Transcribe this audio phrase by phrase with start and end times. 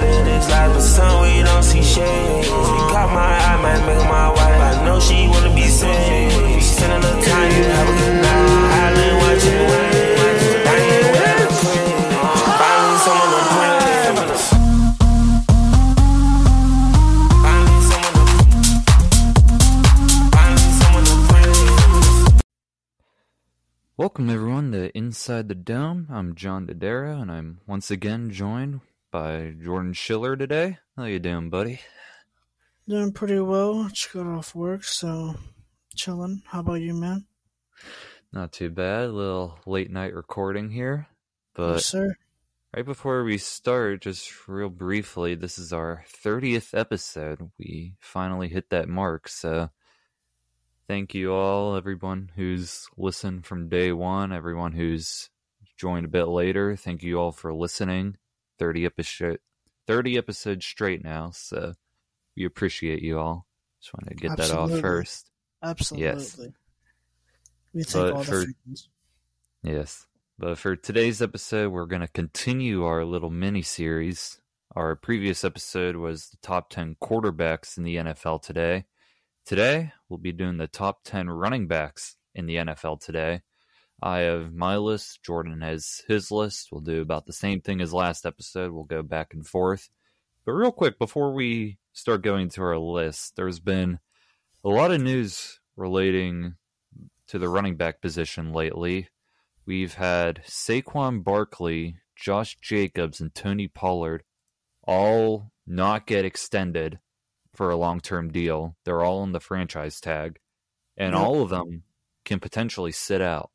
[0.00, 2.44] lyrics like but some we don't see shade.
[2.44, 4.60] She caught my eye, might make my wife.
[4.70, 5.66] I know she wanna be
[7.24, 8.66] time, you have a good night.
[20.32, 21.46] Watching someone to pray.
[23.96, 26.06] Welcome everyone to Inside the Dome.
[26.10, 28.80] I'm John Dodaro, and I'm once again joined
[29.16, 30.76] by Jordan Schiller today.
[30.94, 31.80] How you doing, buddy?
[32.86, 33.88] Doing pretty well.
[33.88, 35.36] Just got off work, so
[35.94, 36.42] chilling.
[36.44, 37.24] How about you, man?
[38.30, 39.04] Not too bad.
[39.04, 41.06] A little late night recording here,
[41.54, 42.14] but yes, sir.
[42.76, 47.50] right before we start, just real briefly, this is our 30th episode.
[47.58, 49.70] We finally hit that mark, so
[50.88, 55.30] thank you all, everyone who's listened from day one, everyone who's
[55.78, 56.76] joined a bit later.
[56.76, 58.18] Thank you all for listening.
[58.58, 59.38] 30 episode
[59.86, 61.74] 30 episodes straight now, so
[62.36, 63.46] we appreciate you all.
[63.80, 64.80] Just want to get that off Absolutely.
[64.80, 65.30] first.
[65.62, 66.06] Absolutely.
[66.06, 66.40] Yes.
[67.72, 68.88] We take But all for- the fans.
[69.62, 70.06] Yes.
[70.38, 74.40] But for today's episode, we're going to continue our little mini series.
[74.74, 78.84] Our previous episode was the top 10 quarterbacks in the NFL today.
[79.46, 83.42] Today, we'll be doing the top 10 running backs in the NFL today.
[84.02, 86.68] I have my list, Jordan has his list.
[86.70, 88.72] We'll do about the same thing as last episode.
[88.72, 89.88] We'll go back and forth.
[90.44, 93.98] But real quick, before we start going to our list, there's been
[94.62, 96.56] a lot of news relating
[97.28, 99.08] to the running back position lately.
[99.64, 104.22] We've had Saquon Barkley, Josh Jacobs, and Tony Pollard
[104.84, 107.00] all not get extended
[107.54, 108.76] for a long term deal.
[108.84, 110.38] They're all on the franchise tag,
[110.96, 111.82] and all of them
[112.24, 113.50] can potentially sit out.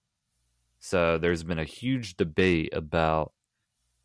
[0.81, 3.33] So there's been a huge debate about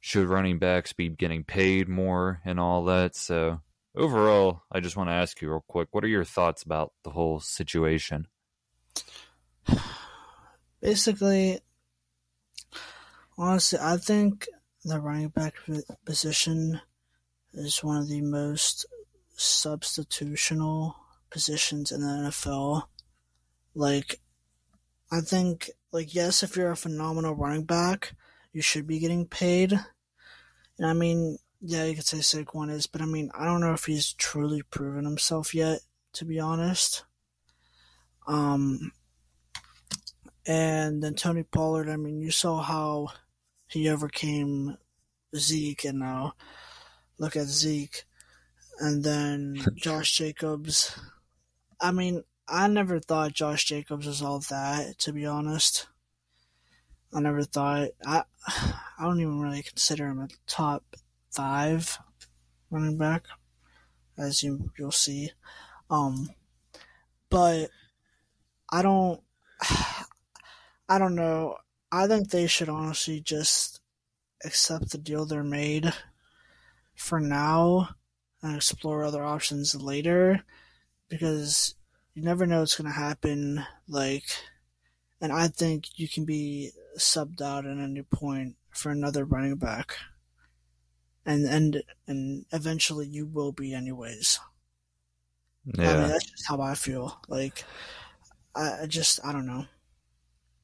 [0.00, 3.16] should running backs be getting paid more and all that.
[3.16, 3.62] So
[3.96, 7.10] overall, I just want to ask you real quick what are your thoughts about the
[7.10, 8.28] whole situation?
[10.82, 11.60] Basically,
[13.38, 14.46] honestly, I think
[14.84, 15.54] the running back
[16.04, 16.82] position
[17.54, 18.84] is one of the most
[19.38, 20.94] substitutional
[21.30, 22.82] positions in the NFL.
[23.74, 24.20] Like,
[25.10, 28.14] I think, like, yes, if you're a phenomenal running back,
[28.52, 29.72] you should be getting paid.
[30.78, 33.72] And I mean, yeah, you could say Saquon is, but I mean, I don't know
[33.72, 35.80] if he's truly proven himself yet,
[36.14, 37.04] to be honest.
[38.26, 38.92] Um,
[40.46, 43.08] and then Tony Pollard, I mean, you saw how
[43.68, 44.76] he overcame
[45.34, 46.34] Zeke, and now
[47.18, 48.04] look at Zeke.
[48.78, 50.98] And then Josh Jacobs.
[51.80, 55.86] I mean, I never thought Josh Jacobs was all that, to be honest.
[57.12, 60.84] I never thought I I don't even really consider him a top
[61.30, 61.98] five
[62.70, 63.24] running back,
[64.18, 65.30] as you you'll see.
[65.90, 66.30] Um,
[67.30, 67.70] but
[68.70, 69.22] I don't
[70.88, 71.56] I don't know.
[71.90, 73.80] I think they should honestly just
[74.44, 75.92] accept the deal they're made
[76.94, 77.90] for now
[78.42, 80.44] and explore other options later
[81.08, 81.75] because
[82.16, 83.64] you never know what's going to happen.
[83.86, 84.24] Like,
[85.20, 89.98] and I think you can be subbed out at any point for another running back.
[91.26, 94.40] And, and, and eventually you will be anyways.
[95.78, 97.20] I mean, that's just how I feel.
[97.28, 97.64] Like,
[98.54, 99.66] I, I just, I don't know.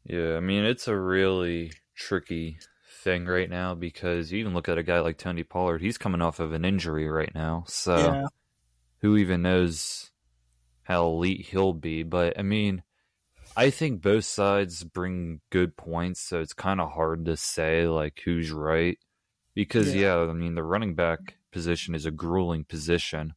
[0.04, 2.58] Yeah, I mean it's a really tricky
[3.02, 6.22] thing right now because you even look at a guy like Tony Pollard, he's coming
[6.22, 7.64] off of an injury right now.
[7.66, 8.26] So yeah.
[9.00, 10.11] who even knows
[10.84, 12.82] how elite he'll be, but I mean
[13.56, 18.20] I think both sides bring good points, so it's kind of hard to say like
[18.24, 18.98] who's right
[19.54, 20.22] because yeah.
[20.24, 20.30] Yeah.
[20.30, 23.34] I mean the running back position is a grueling position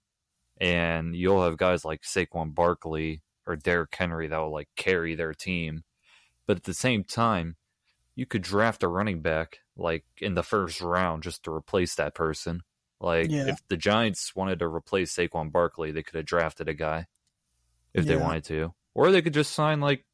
[0.60, 5.34] and you'll have guys like Saquon Barkley or Derrick Henry that will like carry their
[5.34, 5.84] team.
[6.48, 7.58] But at the same time,
[8.16, 12.16] you could draft a running back like in the first round just to replace that
[12.16, 12.62] person.
[13.02, 13.50] Like Yeah.
[13.50, 17.08] if the Giants wanted to replace Saquon Barkley, they could have drafted a guy
[17.96, 20.06] if they wanted to, or they could just sign like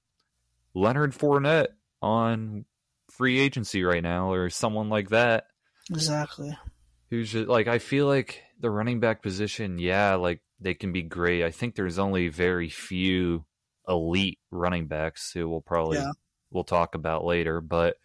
[0.74, 1.68] Leonard Fournette
[2.01, 2.66] on
[3.10, 5.45] free agency right now, or someone like that
[5.89, 6.57] Exactly.
[7.10, 11.01] who's just like I feel like the running back position, yeah, like they can be
[11.01, 11.44] great.
[11.44, 13.45] I think there's only very few
[13.88, 16.12] elite running backs who we'll probably Yeah.
[16.51, 17.98] we'll talk about later, but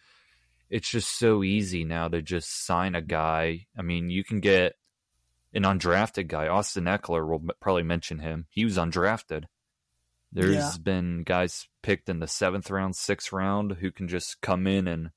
[0.70, 3.66] it's just so easy now to just sign a guy.
[3.78, 4.74] I mean, you can get
[5.54, 6.48] an undrafted guy.
[6.48, 8.46] Austin Ekeler will probably mention him.
[8.50, 9.44] He was undrafted.
[10.32, 10.72] There's Yeah.
[10.82, 15.10] been guys picked in the seventh round, sixth round who can just come in and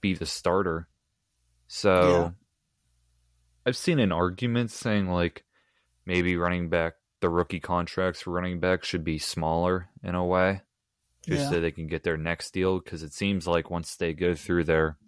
[0.00, 0.88] be the starter.
[1.68, 2.34] So,
[3.64, 5.44] I've seen an argument saying like
[6.04, 10.62] maybe running back the rookie contracts for running back should be smaller in a way,
[11.24, 11.50] just Yeah.
[11.50, 12.80] so they can get their next deal.
[12.80, 14.98] Because it seems like once they go through their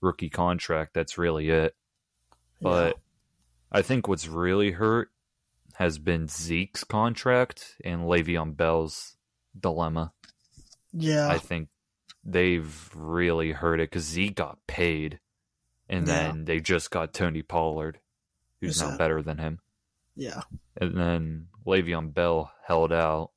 [0.00, 1.76] rookie contract, that's really it.
[2.62, 2.98] But
[3.70, 5.12] I think what's really hurt
[5.80, 9.16] has been Zeke's contract and Le'Veon Bell's
[9.58, 10.12] dilemma.
[10.92, 11.70] yeah, I think
[12.22, 15.20] they've really hurt it because Zeke got paid,
[15.88, 16.14] and Yeah.
[16.28, 17.98] then they just got Tony Pollard,
[18.60, 18.98] who's that?
[18.98, 19.60] better than him.
[20.14, 20.42] yeah,
[20.76, 23.30] And then Le'Veon Bell held out.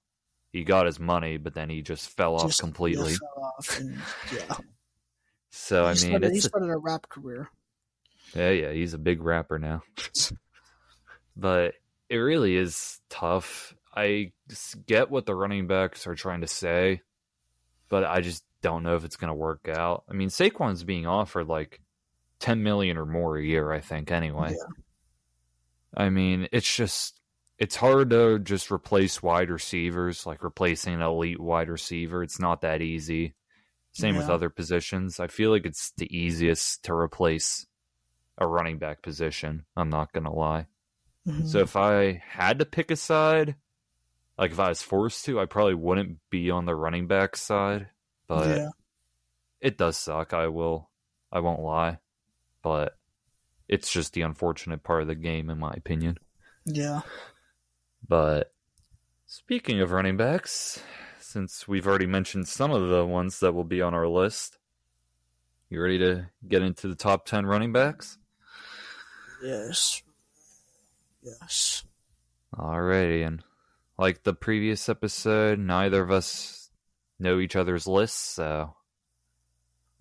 [0.52, 3.14] He got his money, but then he just fell off completely.
[3.14, 4.02] Yeah, fell off and,
[4.36, 4.58] yeah.
[5.56, 7.50] So I mean, started, he started a rap career.
[8.36, 9.84] yeah, yeah, he's a big rapper now.
[11.38, 11.76] but
[12.10, 13.74] it really is tough.
[13.96, 14.32] I
[14.88, 17.02] get what the running backs are trying to say,
[17.90, 20.04] but I just don't know if it's going to work out.
[20.10, 21.80] I mean, Saquon's being offered like
[22.40, 24.12] ten million or more a year, I think.
[24.12, 24.74] Anyway, Yeah.
[25.96, 27.20] I mean, it's just
[27.60, 32.24] it's hard to just replace wide receivers, like replacing an elite wide receiver.
[32.24, 33.36] It's not that easy.
[33.92, 35.20] Same with other positions.
[35.20, 37.68] I feel like it's the easiest to replace
[38.40, 39.66] a running back position.
[39.78, 40.66] I'm not gonna lie.
[41.28, 41.48] Mhm.
[41.48, 43.56] So if I had to pick a side,
[44.38, 47.90] like if I was forced to, I probably wouldn't be on the running back side.
[48.28, 48.70] But yeah,
[49.62, 50.34] it does suck.
[50.34, 50.90] I will.
[51.32, 52.00] I won't lie.
[52.62, 52.98] But
[53.68, 56.18] it's just the unfortunate part of the game, in my opinion.
[56.66, 57.02] yeah,
[58.08, 58.54] But
[59.26, 60.82] speaking of running backs,
[61.20, 64.58] since we've already mentioned some of the ones that will be on our list,
[65.70, 68.18] you ready to get into the top 10 running backs?
[69.44, 70.02] yes,
[71.24, 71.84] yes.
[72.56, 73.44] Alrighty, and
[73.98, 76.70] like the previous episode, neither of us
[77.20, 78.76] know each other's lists, so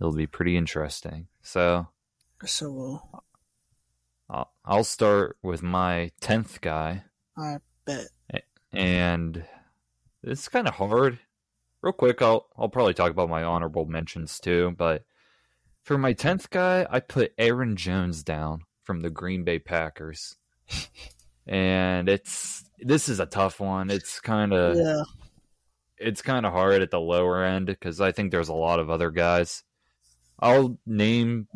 [0.00, 1.28] it'll be pretty interesting.
[1.42, 1.88] So
[2.44, 3.24] So we'll,
[4.28, 7.04] I'll, I'll start with my 10th guy,
[7.38, 8.08] I bet.
[8.72, 9.44] and
[10.22, 11.18] it's kind of hard.
[11.82, 15.04] Real quick, I'll I'll probably talk about my honorable mentions too, but
[15.82, 20.36] for my 10th guy, I put Aaron Jones down from the Green Bay Packers.
[21.46, 23.90] And it's this is a tough one.
[23.90, 25.02] It's kind of yeah,
[25.98, 28.90] it's kind of hard at the lower end because I think there's a lot of
[28.90, 29.64] other guys.
[30.38, 31.46] I'll name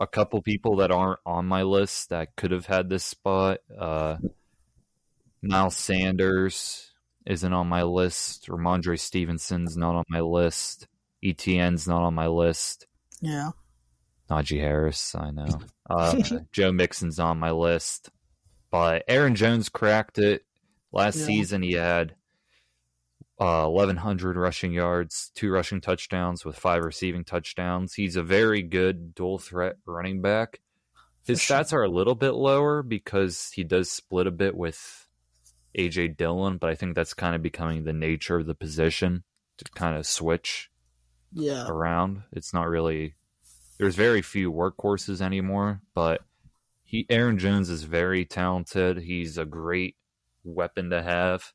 [0.00, 3.58] a couple people that aren't on my list that could have had this spot.
[3.76, 4.16] Uh,
[5.40, 6.92] Miles Sanders
[7.26, 8.48] isn't on my list.
[8.48, 10.88] Rhamondre Stevenson's not on my list.
[11.24, 12.86] ETN's not on my list.
[13.22, 13.50] yeah,
[14.30, 15.60] Najee Harris, I know.
[15.88, 16.20] Uh,
[16.52, 18.10] Joe Mixon's on my list.
[18.74, 20.44] But Aaron Jones cracked it.
[20.90, 21.26] Last Yeah.
[21.26, 22.16] season, he had
[23.38, 27.94] uh, 1,100 rushing yards, two rushing touchdowns with five receiving touchdowns.
[27.94, 30.60] He's a very good dual threat running back.
[31.24, 31.58] His sure.
[31.58, 35.06] stats are a little bit lower because he does split a bit with
[35.78, 39.22] AJ Dillon, but I think that's kind of becoming the nature of the position
[39.58, 40.68] to kind of switch
[41.32, 42.24] yeah, around.
[42.32, 43.14] It's not really
[43.78, 46.22] there's very few workhorses anymore, but
[46.94, 48.98] he Aaron Jones is very talented.
[48.98, 49.96] He's a great
[50.44, 51.52] weapon to have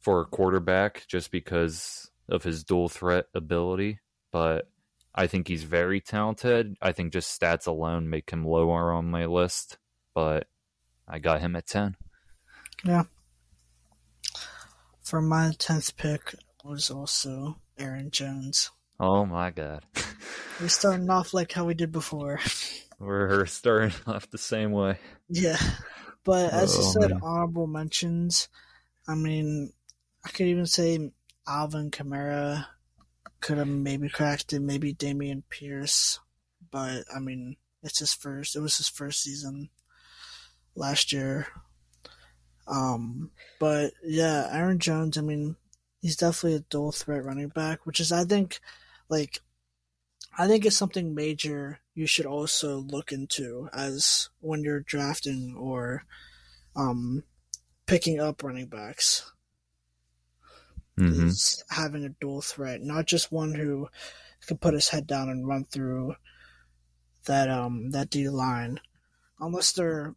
[0.00, 3.98] for a quarterback just because of his dual threat ability,
[4.30, 4.68] but
[5.12, 6.76] I think he's very talented.
[6.80, 9.78] I think just stats alone make him lower on my list,
[10.14, 10.46] but
[11.08, 11.96] I got him at 10.
[12.84, 13.02] Yeah.
[15.02, 18.70] For my tenth pick was also Aaron Jones.
[19.00, 19.84] Oh my god.
[20.60, 22.38] We're starting off like how we did before.
[23.02, 24.98] We're starting off the same way.
[25.28, 25.58] Yeah,
[26.24, 27.20] but as you Oh, said, man.
[27.22, 28.48] honorable mentions.
[29.08, 29.72] I mean,
[30.24, 31.12] I could even say
[31.48, 32.66] Alvin Kamara
[33.40, 36.20] could have maybe cracked it, maybe Dameon Pierce,
[36.70, 38.56] but I mean, it's his first.
[38.56, 39.70] It was his first season
[40.74, 41.46] last year.
[42.66, 45.18] Um, but yeah, Aaron Jones.
[45.18, 45.56] I mean,
[46.00, 48.60] he's definitely a dual threat running back, which is I think,
[49.08, 49.40] like,
[50.38, 56.04] I think it's something major you should also look into as when you're drafting or
[56.74, 57.24] um
[57.86, 59.30] picking up running backs
[60.96, 63.88] hmm is having a dual threat, not just one who
[64.46, 66.16] can put his head down and run through
[67.26, 68.80] that um that D line,
[69.40, 70.14] unless they're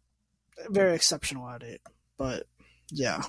[0.68, 1.80] very exceptional at it.
[2.18, 2.46] But
[2.90, 3.22] yeah,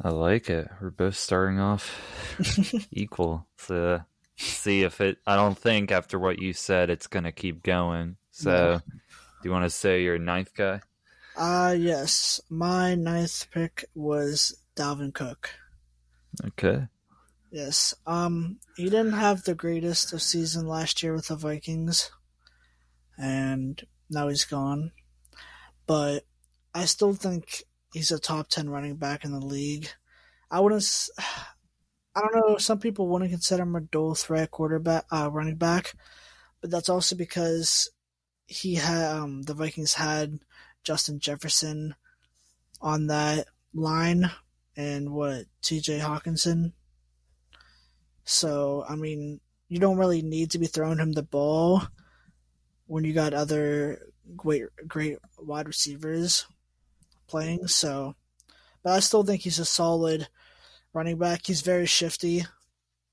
[0.00, 0.68] I like it.
[0.80, 2.00] We're both starting off
[2.90, 3.46] equal.
[3.58, 4.00] So
[4.36, 5.18] see if it.
[5.26, 8.16] I don't think after what you said, it's gonna keep going.
[8.30, 10.80] So, do you want to say your ninth guy?
[11.36, 15.50] uh yes, my ninth pick was Dalvin Cook.
[16.44, 16.86] Okay.
[17.50, 17.94] Yes.
[18.06, 22.10] Um, he didn't have the greatest of season last year with the Vikings,
[23.16, 24.92] and now he's gone.
[25.86, 26.24] But
[26.74, 27.62] I still think
[27.92, 29.88] he's a top 10 running back in the league.
[30.50, 31.08] I wouldn't.
[32.16, 32.56] I don't know.
[32.56, 35.92] Some people wouldn't consider him a dual threat quarterback, uh, running back,
[36.62, 37.90] but that's also because
[38.46, 40.38] he had um, the Vikings had
[40.82, 41.94] Justin Jefferson
[42.80, 44.30] on that line
[44.78, 45.98] and what T.J.
[45.98, 46.72] Hockenson.
[48.24, 51.82] So I mean, you don't really need to be throwing him the ball
[52.86, 54.00] when you got other
[54.34, 56.46] great great wide receivers
[57.26, 57.66] playing.
[57.68, 58.14] So,
[58.82, 60.28] but I still think he's a solid
[60.96, 61.42] running back.
[61.46, 62.44] He's very shifty,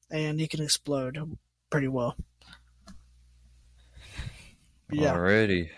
[0.10, 1.20] and he can explode
[1.70, 2.16] pretty well.
[4.92, 5.70] Yeah, Alrighty.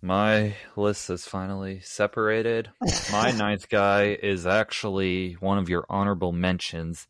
[0.00, 2.70] My list is finally separated.
[3.12, 7.06] My ninth guy is actually one of your honorable mentions.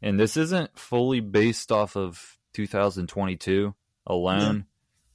[0.00, 3.74] And this isn't fully based off of 2022
[4.06, 4.66] alone.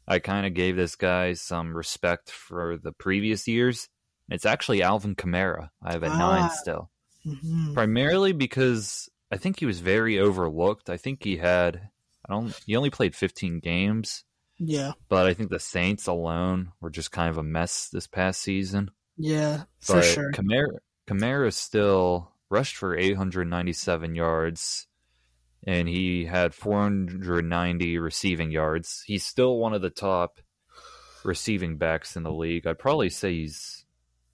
[0.08, 3.88] I kind of gave this guy some respect for the previous years.
[4.30, 5.70] It's actually Alvin Kamara.
[5.82, 6.56] I have a nine Ah.
[6.62, 6.92] still.
[7.26, 10.90] Hmm Primarily because I think he was very overlooked.
[10.90, 11.90] I think he had
[12.28, 14.24] I don't he only played 15 games
[14.60, 18.42] yeah, but I think the Saints alone were just kind of a mess this past
[18.42, 18.92] season.
[19.18, 20.32] yeah, for But sure.
[20.34, 20.78] Kamara,
[21.08, 24.88] Kamara still rushed for 897 yards,
[25.68, 29.04] and he had 490 receiving yards.
[29.08, 30.40] He's still one of the top
[31.24, 32.68] receiving backs in the league.
[32.68, 33.86] I'd probably say he's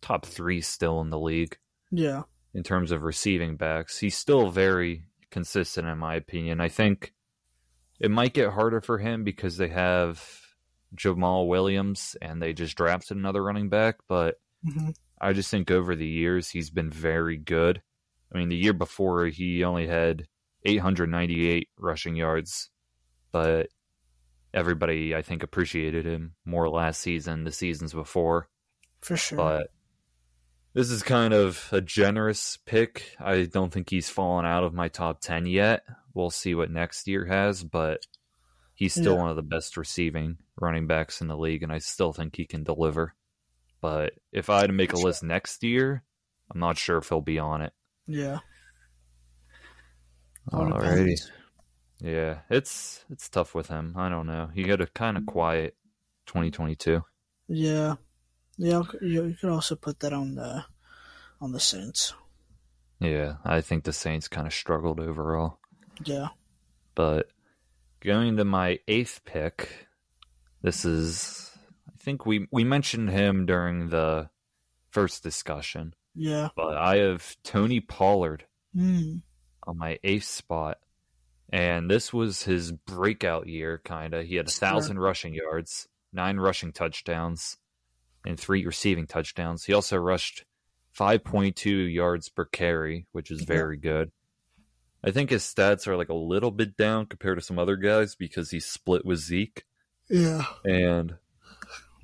[0.02, 1.58] top three still in the league
[1.92, 4.00] Yeah, in terms of receiving backs.
[4.00, 6.60] He's still very consistent, in my opinion.
[6.60, 7.14] I think
[8.00, 10.24] it might get harder for him because they have
[10.96, 14.90] Jamaal Williams and they just drafted another running back, but hmm
[15.24, 17.82] I just think over the years he's been very good.
[18.34, 20.28] I mean, the year before he only had
[20.66, 22.72] 898 rushing yards,
[23.32, 23.68] but
[24.52, 28.50] everybody I think appreciated him more last season, the seasons before
[29.02, 29.38] for sure.
[29.38, 29.68] but
[30.74, 33.16] this is kind of a generous pick.
[33.20, 35.84] I don't think he's fallen out of my top 10 yet.
[36.14, 38.06] We'll see what next year has, but
[38.74, 39.22] he's still Yeah.
[39.22, 42.46] one of the best receiving running backs in the league, and I still think he
[42.46, 43.16] can deliver.
[43.82, 46.04] But if I had to make a list next year,
[46.52, 47.74] I'm not sure if he'll be on it.
[48.08, 48.40] yeah.
[50.52, 51.20] Alrighty.
[52.00, 53.94] Yeah, it's it's tough with him.
[53.96, 54.50] I don't know.
[54.54, 55.28] He got a kind of mm.
[55.28, 55.76] quiet
[56.26, 57.04] 2022.
[57.48, 57.96] Yeah,
[58.58, 58.84] yeah.
[59.02, 60.66] You, you could also put that on the
[61.40, 62.14] on the Saints.
[63.00, 65.58] Yeah, I think the Saints kind of struggled overall.
[66.06, 66.30] Yeah,
[66.96, 67.30] But
[68.00, 69.88] going to my eighth pick,
[70.62, 71.52] this is
[71.88, 74.30] I think we we mentioned him during the
[74.92, 76.50] first discussion, yeah.
[76.56, 79.22] but I have Tony Pollard Mm.
[79.68, 80.78] on my eighth spot.
[81.54, 84.26] And this was his breakout year, kind of.
[84.26, 84.60] He had a Sure.
[84.70, 87.58] thousand rushing yards, nine rushing touchdowns,
[88.26, 89.66] and three receiving touchdowns.
[89.66, 90.46] He also rushed
[90.98, 93.48] 5.2 yards per carry, which is Yeah.
[93.48, 94.12] very good.
[95.04, 98.16] I think his stats are like a little bit down compared to some other guys
[98.16, 99.64] because he's split with Zeke.
[100.10, 101.18] Yeah, And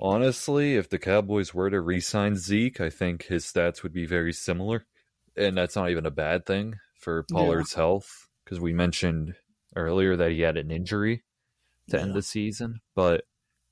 [0.00, 4.06] honestly, if the Cowboys were to re sign Zeke, I think his stats would be
[4.06, 4.86] very similar.
[5.36, 7.34] And that's not even a bad thing for Yeah.
[7.36, 9.36] Pollard's health because we mentioned
[9.76, 11.22] earlier that he had an injury
[11.90, 12.80] to end the season.
[12.94, 13.24] But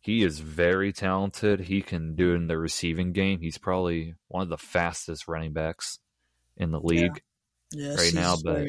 [0.06, 1.58] he is very talented.
[1.58, 3.40] He can do it in the receiving game.
[3.40, 5.98] He's probably one of the fastest running backs
[6.56, 7.20] in the league.
[7.72, 7.98] yes.
[7.98, 8.68] Right now, but-.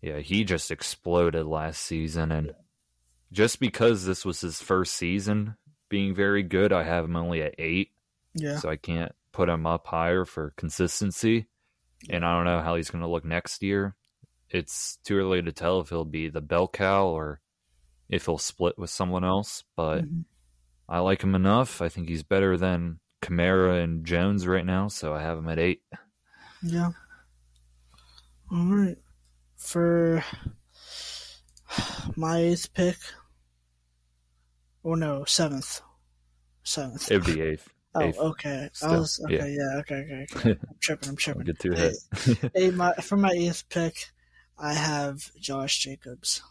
[0.00, 2.54] Yeah, he just exploded last season, and
[3.30, 5.56] just because this was his first season
[5.90, 7.90] being very good, I have him only at eight,
[8.32, 11.46] Yeah, so I can't put him up higher for consistency.
[12.08, 13.94] And I don't know how he's going to look next year.
[14.48, 17.40] It's too early to tell if he'll be the bell cow or
[18.08, 19.64] if he'll split with someone else.
[19.76, 20.24] But Mhm.
[20.88, 21.82] I like him enough.
[21.82, 25.58] I think he's better than Kamara and Jones right now, so I have him at
[25.58, 25.82] eight.
[26.62, 26.90] yeah.
[28.52, 28.98] All right.
[29.56, 30.24] For
[32.16, 32.96] my eighth pick.
[34.84, 35.80] Oh no, seventh.
[36.62, 37.10] Seventh.
[37.10, 37.68] It would be eighth.
[37.96, 38.70] oh, eighth okay.
[38.82, 39.36] I was yeah.
[39.36, 39.56] okay.
[39.58, 39.78] Yeah.
[39.80, 39.94] Okay.
[39.94, 40.26] Okay.
[40.36, 40.50] okay.
[40.68, 41.08] I'm tripping.
[41.08, 41.44] I'm tripping.
[41.44, 41.92] get too Hey,
[42.24, 42.50] hit.
[42.54, 44.12] hey, my, for my eighth pick,
[44.58, 46.42] I have Josh Jacobs.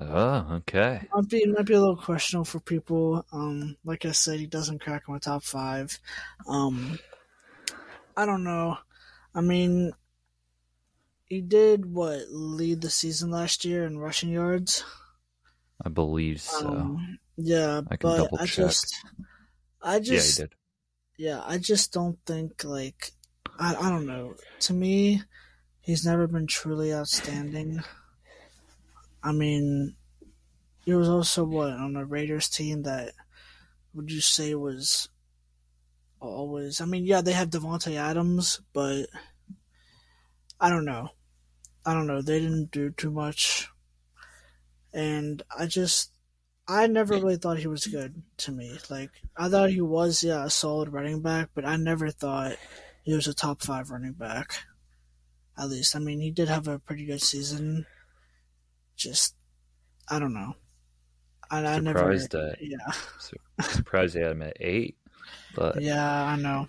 [0.00, 1.02] Oh, okay.
[1.14, 3.24] Might be might be a little questionable for people.
[3.32, 5.98] Um, like I said, he doesn't crack my top five.
[6.46, 6.98] Um,
[8.16, 8.78] I don't know.
[9.34, 9.92] I mean,
[11.26, 14.84] he did what lead the season last year in rushing yards.
[15.84, 16.68] I believe so.
[16.68, 18.96] Um, yeah, I can but I just,
[19.82, 20.54] I just, yeah, he did.
[21.18, 23.12] yeah, I just don't think like
[23.58, 24.34] I I don't know.
[24.60, 25.22] To me,
[25.80, 27.80] he's never been truly outstanding.
[29.26, 29.96] I mean,
[30.84, 33.12] he was also what on the Raiders team that
[33.92, 35.08] would you say was
[36.20, 36.80] always?
[36.80, 39.06] I mean, yeah, they have Davante Adams, but
[40.60, 41.08] I don't know.
[41.84, 42.22] I don't know.
[42.22, 43.68] They didn't do too much,
[44.94, 46.12] and I just
[46.68, 48.78] I never really thought he was good to me.
[48.88, 52.58] Like I thought he was, yeah, a solid running back, but I never thought
[53.02, 54.54] he was a top five running back.
[55.58, 57.86] At least, I mean, he did have a pretty good season.
[58.96, 59.34] Just,
[60.08, 60.54] I don't know.
[61.50, 62.92] I, I never, Surprised that- yeah,
[63.60, 64.96] Surprised they had him at eight,
[65.54, 66.66] but yeah, I know.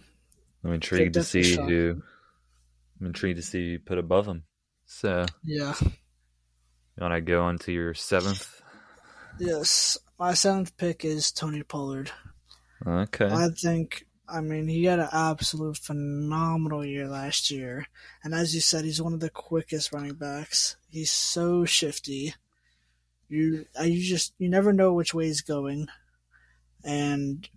[0.63, 2.01] I'm intrigued to see who.
[2.99, 4.43] I'm intrigued to see who you put above him.
[4.85, 5.91] So, Yeah, you
[7.01, 8.61] want to go on to your seventh?
[9.39, 9.97] yes.
[10.19, 12.09] My seventh pick is Tony Pollard.
[12.85, 13.25] Okay.
[13.31, 17.87] I think, I mean, he had an absolute phenomenal year last year.
[18.23, 20.75] And as you said, he's one of the quickest running backs.
[20.89, 22.33] He's so shifty.
[23.29, 25.87] You, uh, you just, you never know which way he's going.
[26.83, 27.47] And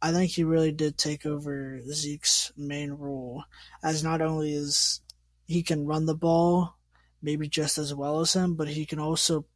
[0.00, 3.44] I think he really did take over Zeke's main role,
[3.82, 5.00] as not only is
[5.46, 6.76] he can run the ball,
[7.20, 9.46] maybe just as well as him, but he can also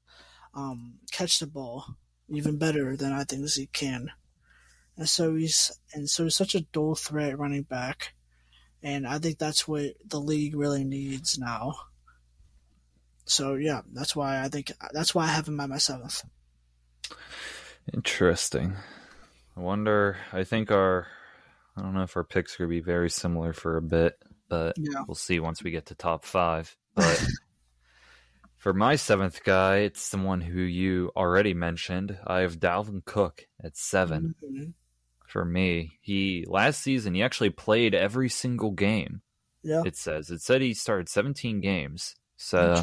[0.55, 1.97] um, catch the ball
[2.29, 4.11] even better than I think Zeke can.
[4.99, 8.15] And so he's and so he's such a dual threat running back,
[8.83, 11.75] and I think that's what the league really needs now.
[13.27, 16.23] So yeah, that's why I think that's why I have him at my seventh.
[17.93, 18.75] Interesting.
[19.57, 20.17] I wonder.
[20.33, 21.07] I think our.
[21.77, 24.19] I don't know if our picks are going to be very similar for a bit,
[24.49, 25.03] but Yeah.
[25.07, 26.75] we'll see once we get to top five.
[26.95, 27.23] But
[28.57, 32.19] for my seventh guy, it's someone who you already mentioned.
[32.27, 34.73] I have Dalvin Cook at 7 Mhm.
[35.27, 35.99] For me.
[36.01, 39.23] He last season he actually played every single game.
[39.63, 39.83] Yeah.
[39.85, 42.15] It says it said he started 17 games.
[42.37, 42.83] So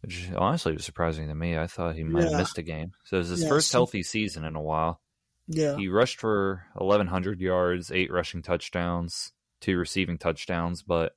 [0.00, 1.56] which honestly was surprising to me.
[1.56, 2.92] I thought he might have missed a game.
[3.04, 5.00] So it was his Yeah, first so- healthy season in a while.
[5.46, 5.76] Yeah.
[5.76, 10.82] He rushed for 1,100 yards, eight rushing touchdowns, two receiving touchdowns.
[10.82, 11.16] But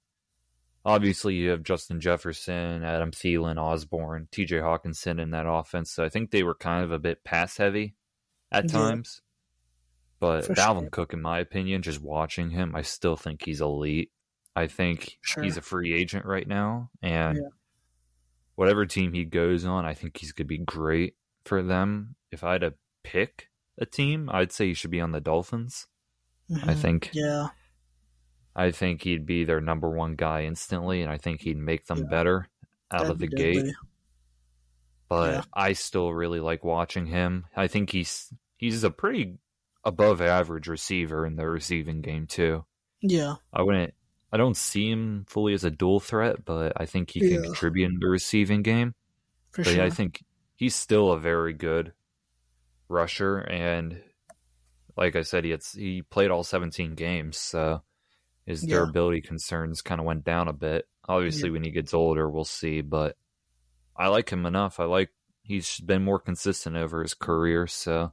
[0.86, 5.92] obviously, you have Justin Jefferson, Adam Thielen, Osborn, TJ Hockenson in that offense.
[5.92, 7.96] So I think they were kind of a bit pass heavy
[8.52, 8.72] at Yeah.
[8.72, 9.22] times.
[10.20, 10.90] But For Dalvin sure.
[10.90, 14.12] Cook, in my opinion, just watching him, I still think he's elite.
[14.56, 15.44] I think Sure.
[15.44, 16.90] he's a free agent right now.
[17.04, 17.50] And Yeah.
[18.56, 22.16] whatever team he goes on, I think he's going to be great for them.
[22.32, 25.86] If I had to pick a team, I'd say he should be on the Dolphins.
[26.50, 26.82] I Mhm.
[26.82, 27.50] think Yeah.
[28.56, 32.00] I think he'd be their number one guy instantly, and I think he'd make them
[32.00, 32.10] Yeah.
[32.10, 32.50] better
[32.90, 33.66] out That'd of the gate.
[35.10, 35.44] But Yeah.
[35.54, 37.46] I still really like watching him.
[37.56, 39.38] I think he's he's a pretty
[39.88, 42.66] above average receiver in the receiving game too.
[43.02, 43.36] Yeah.
[43.54, 43.94] I wouldn't.
[44.32, 47.42] I don't see him fully as a dual threat, but I think he can Yeah.
[47.42, 48.94] contribute in the receiving game.
[49.52, 49.78] For But sure.
[49.78, 50.24] yeah, I think
[50.56, 51.94] he's still a very good
[52.90, 54.04] rusher, and
[54.98, 57.84] like I said, he had, he played all 17 games, so
[58.46, 58.76] his Yeah.
[58.76, 60.88] durability concerns kind of went down a bit.
[61.08, 62.82] Obviously, when he gets older, we'll see.
[62.82, 63.16] But
[63.96, 64.80] I like him enough.
[64.80, 65.12] I like
[65.44, 68.12] he's been more consistent over his career, so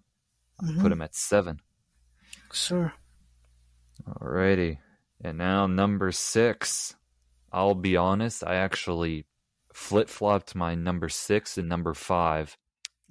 [0.61, 0.81] I Mhm.
[0.81, 1.61] put him at seven.
[2.53, 2.93] Sure.
[4.07, 4.79] Alrighty,
[5.21, 6.95] and now number six.
[7.53, 9.27] I'll be honest, I actually
[9.73, 12.57] flip flopped my number six and number five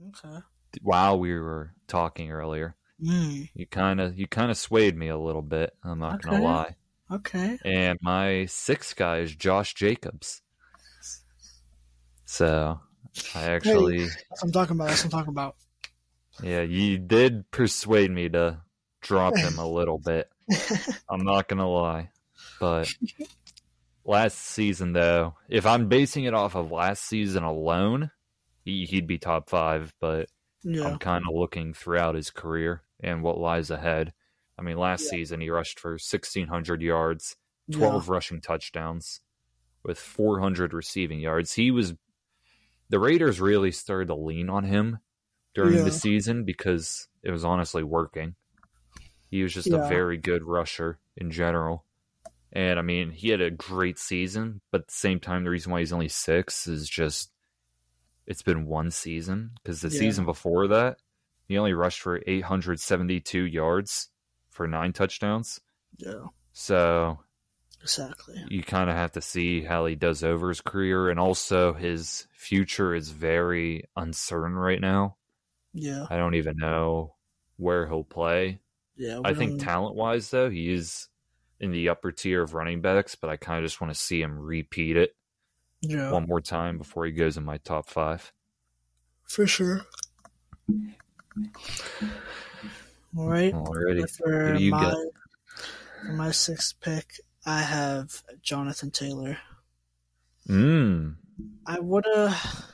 [0.10, 0.40] Okay.
[0.82, 2.76] while we were talking earlier.
[3.02, 3.50] Mm.
[3.54, 5.76] You kind of you kind of swayed me a little bit.
[5.84, 6.76] I'm not gonna lie.
[7.12, 7.60] Okay.
[7.66, 10.42] And my sixth guy is Josh Jacobs.
[12.26, 12.80] So
[13.36, 14.88] I actually, That's what I'm talking about.
[14.90, 15.56] That's what I'm talking about.
[16.42, 18.62] Yeah, you did persuade me to
[19.02, 20.30] drop him a little bit.
[21.10, 22.10] I'm not gonna lie,
[22.60, 22.92] but
[24.06, 28.12] last season though, if I'm basing it off of last season alone,
[28.66, 29.94] he, he'd be top five.
[30.00, 30.30] But
[30.64, 30.88] Yeah.
[30.88, 34.14] I'm kind of looking throughout his career and what lies ahead.
[34.58, 35.12] I mean, last Yeah.
[35.12, 37.36] season he rushed for 1,600 yards,
[37.68, 37.78] Yeah.
[37.80, 39.22] 12 rushing touchdowns,
[39.84, 41.54] with 400 receiving yards.
[41.54, 41.94] He was
[42.90, 45.00] the Raiders really started to lean on him
[45.54, 45.84] during Yeah.
[45.84, 48.36] the season because it was honestly working.
[49.30, 49.86] He was just Yeah.
[49.86, 51.86] a very good rusher in general.
[52.52, 55.72] And I mean, he had a great season, but at the same time, the reason
[55.72, 57.32] why he's only six is just
[58.26, 60.00] it's been one season because the Yeah.
[60.00, 60.98] season before that,
[61.46, 64.10] he only rushed for 872 yards
[64.50, 65.60] for nine touchdowns.
[65.98, 66.28] Yeah.
[66.54, 67.20] So
[67.82, 68.46] Exactly.
[68.48, 72.28] you kind of have to see how he does over his career, and also his
[72.34, 75.18] future is very uncertain right now.
[75.74, 76.06] Yeah.
[76.10, 77.16] I don't even know
[77.58, 78.60] where he'll play.
[78.96, 79.20] Yeah.
[79.24, 81.08] I think talent wise, though, he is
[81.60, 84.22] in the upper tier of running backs, but I kind of just want to see
[84.22, 85.16] him repeat it
[85.82, 86.12] Yeah.
[86.12, 88.32] one more time before he goes in my top five.
[89.28, 89.82] For sure.
[93.18, 93.54] All right.
[93.54, 94.10] Alrighty.
[94.18, 94.98] For Who do you my got?
[96.06, 99.38] for my sixth pick, I have Jonathan Taylor.
[100.50, 101.16] Mm.
[101.66, 102.73] I would have,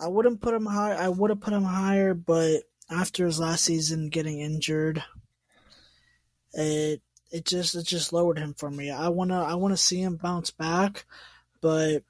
[0.00, 0.92] I wouldn't put him high.
[0.92, 5.02] I would have put him higher, but after his last season getting injured,
[6.52, 8.90] it it just it just lowered him for me.
[8.90, 11.04] I wanna I wanna see him bounce back,
[11.60, 12.04] but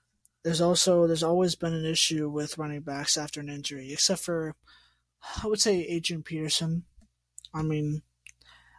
[0.44, 4.54] there's also there's always been an issue with running backs after an injury, except for
[5.42, 6.84] I would say Adrian Peterson.
[7.54, 8.02] I mean,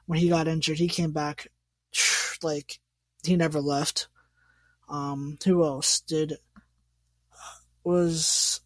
[0.05, 1.47] when he got injured, he came back
[2.43, 2.79] like
[3.23, 4.07] he never left.
[4.87, 6.37] Um, who else did
[7.83, 8.61] was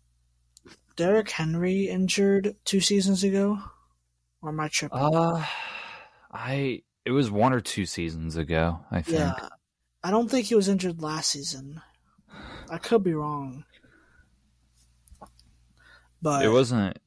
[0.95, 3.60] Derrick Henry injured two seasons ago?
[4.41, 4.97] Or am I tripping?
[4.99, 5.43] Uh,
[6.32, 8.79] I it was one or two seasons ago.
[8.91, 9.17] I think.
[9.19, 9.49] yeah.
[10.03, 11.82] I don't think he was injured last season.
[12.69, 13.63] I could be wrong.
[16.21, 16.99] But It wasn't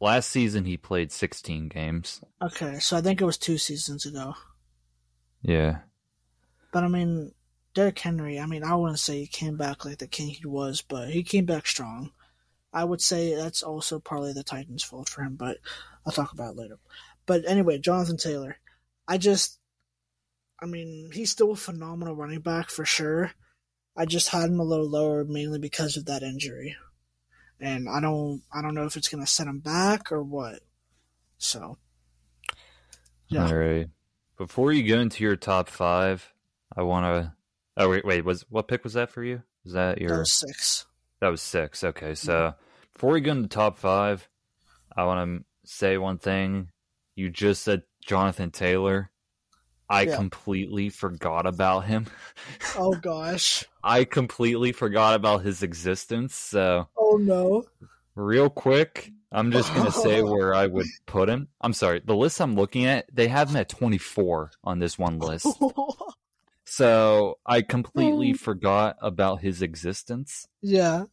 [0.00, 0.64] last season.
[0.64, 2.20] He played 16 games.
[2.40, 4.34] okay, so I think it was two seasons ago.
[5.42, 5.78] Yeah.
[6.72, 7.32] But I mean,
[7.74, 10.82] Derrick Henry, I mean, I wouldn't say he came back like the king he was,
[10.82, 12.10] but he came back strong.
[12.72, 15.58] I would say that's also partly the Titans' fault for him, but
[16.06, 16.78] I'll talk about it later.
[17.26, 18.56] But anyway, Jonathan Taylor.
[19.06, 19.58] I just,
[20.60, 23.32] I mean, he's still a phenomenal running back for sure.
[23.96, 26.76] I just had him a little lower mainly because of that injury.
[27.60, 30.60] And I don't, I don't know if it's going to set him back or what.
[31.38, 31.76] So,
[33.28, 33.46] yeah.
[33.46, 33.88] All right.
[34.36, 36.32] Before you go into your top five,
[36.76, 37.32] I want to.
[37.76, 38.24] Oh wait, wait.
[38.24, 39.42] Was what pick was that for you?
[39.64, 40.10] Was that your?
[40.10, 40.86] that was six.
[41.22, 41.84] That was six.
[41.84, 42.52] Okay, so
[42.92, 44.28] before we go into top five,
[44.96, 46.70] I want to say one thing.
[47.14, 49.08] You just said Jonathan Taylor.
[49.88, 50.16] I Yeah.
[50.16, 52.06] completely forgot about him.
[52.76, 53.64] Oh gosh.
[53.84, 56.34] I completely forgot about his existence.
[56.34, 57.66] So, Oh no.
[58.16, 61.46] real quick, I'm just going to say where I would put him.
[61.60, 62.00] I'm sorry.
[62.04, 65.46] The list I'm looking at, they have him at 24 on this one list.
[66.74, 68.36] So, I completely oh.
[68.38, 70.46] forgot about his existence.
[70.62, 71.04] yeah.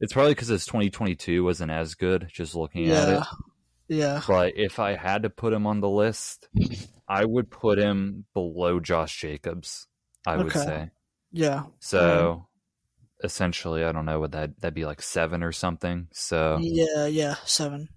[0.00, 3.12] It's probably because his 2022 wasn't as good, just looking at it.
[3.12, 3.24] Yeah.
[3.88, 4.22] Yeah.
[4.28, 6.48] But if I had to put him on the list,
[7.08, 9.88] I would put him below Josh Jacobs.
[10.24, 10.60] I would Okay.
[10.60, 10.90] say.
[11.32, 11.64] Yeah.
[11.80, 12.46] So
[13.24, 16.06] essentially, I don't know what that that'd be like seven or something.
[16.12, 17.06] So Yeah.
[17.06, 17.34] Yeah.
[17.44, 17.88] Seven.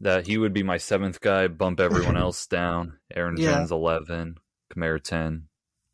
[0.00, 1.46] that he would be my seventh guy.
[1.46, 2.98] Bump everyone else down.
[3.14, 3.52] Aaron Yeah.
[3.52, 4.38] Jones eleven,
[4.74, 5.48] Kamara ten,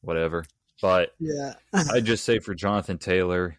[0.04, 0.44] whatever.
[0.82, 1.54] But Yeah.
[1.72, 3.58] I'd just say for Jonathan Taylor,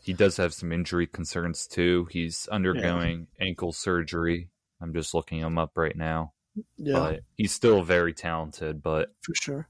[0.00, 2.08] he does have some injury concerns too.
[2.10, 4.48] He's undergoing ankle surgery.
[4.80, 6.32] I'm just looking him up right now.
[6.76, 6.98] Yeah.
[6.98, 9.68] But he's still very talented, but for sure.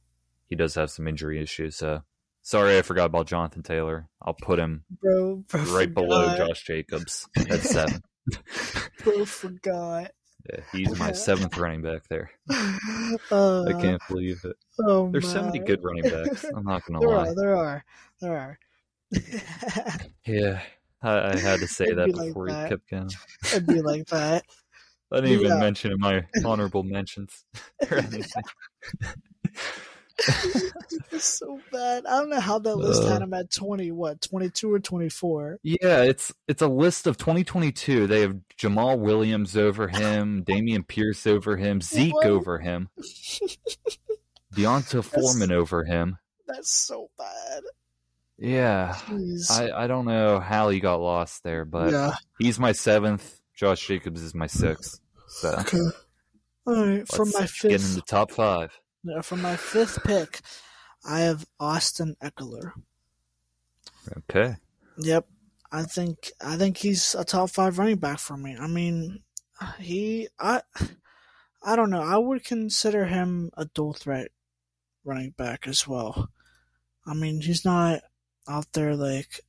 [0.48, 1.76] he does have some injury issues.
[1.76, 2.02] So
[2.42, 4.08] sorry, I forgot about Jonathan Taylor.
[4.20, 6.36] I'll put him Bro, bro right below.
[6.36, 8.02] Josh Jacobs at seven.
[9.04, 10.12] Bro forgot.
[10.50, 12.30] Yeah, he's my seventh running back there.
[13.30, 14.56] Uh, I can't believe it.
[14.80, 16.44] Oh There's so many good running backs.
[16.44, 17.28] I'm not gonna There lie.
[17.28, 17.34] are.
[17.34, 17.84] There are.
[18.20, 18.58] There are.
[20.26, 20.62] Yeah,
[21.02, 22.62] I, I had to say It'd that be like before that.
[22.62, 23.10] you kept going.
[23.52, 24.44] It'd be like that.
[25.12, 25.58] I didn't even Yeah.
[25.58, 27.44] mention in my honorable mentions
[27.90, 28.42] or anything.
[31.10, 32.06] It's so bad.
[32.06, 33.06] I don't know how that list Uh.
[33.12, 33.90] had him at twenty.
[33.90, 35.58] What twenty two or twenty four?
[35.62, 38.06] Yeah, it's it's a list of 2022.
[38.06, 42.26] They have Jamaal Williams over him, Dameon Pierce over him, Zeke What?
[42.26, 42.88] over him,
[44.54, 46.18] D'Onta Foreman over him.
[46.46, 47.62] That's so bad.
[48.38, 49.50] Yeah, Jeez.
[49.50, 52.14] I, I don't know how he got lost there, but yeah.
[52.38, 53.40] he's my seventh.
[53.54, 55.00] Josh Jacobs is my sixth.
[55.28, 55.78] So Okay.
[56.66, 57.04] All right.
[57.18, 58.76] Let's my get fifth, into top five.
[59.22, 60.40] For my fifth pick,
[61.04, 62.72] I have Austin Ekeler.
[64.18, 64.56] Okay.
[64.98, 65.26] Yep,
[65.70, 68.56] I think I think he's a top five running back for me.
[68.58, 69.22] I mean,
[69.78, 70.62] he I
[71.64, 72.02] I don't know.
[72.02, 74.28] I would consider him a dual threat
[75.04, 76.30] running back as well.
[77.06, 78.02] I mean, he's not
[78.48, 79.40] out there like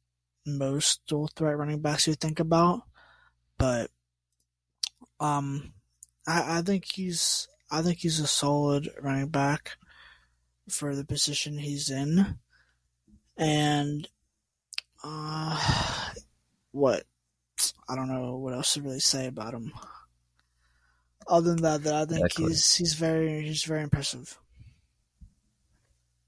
[0.45, 2.81] most dual threat running backs you think about,
[3.57, 3.89] but
[5.19, 5.73] um,
[6.27, 9.77] I I think he's I think he's a solid running back
[10.69, 12.38] for the position he's in,
[13.38, 14.07] and
[15.03, 16.09] uh,
[16.71, 17.03] what?
[17.89, 19.71] I don't know what else to really say about him.
[21.27, 22.45] Other than that, that I think Exactly.
[22.47, 24.38] he's he's very he's very impressive.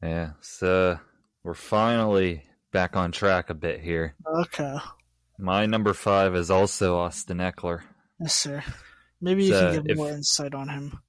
[0.01, 0.31] Yeah.
[0.41, 0.99] So
[1.43, 4.15] we're finally back on track a bit here.
[4.41, 4.75] Okay,
[5.39, 7.81] My number five is also Austin Ekeler.
[8.19, 8.63] yes, sir.
[9.21, 10.99] Maybe you can give if- more insight on him.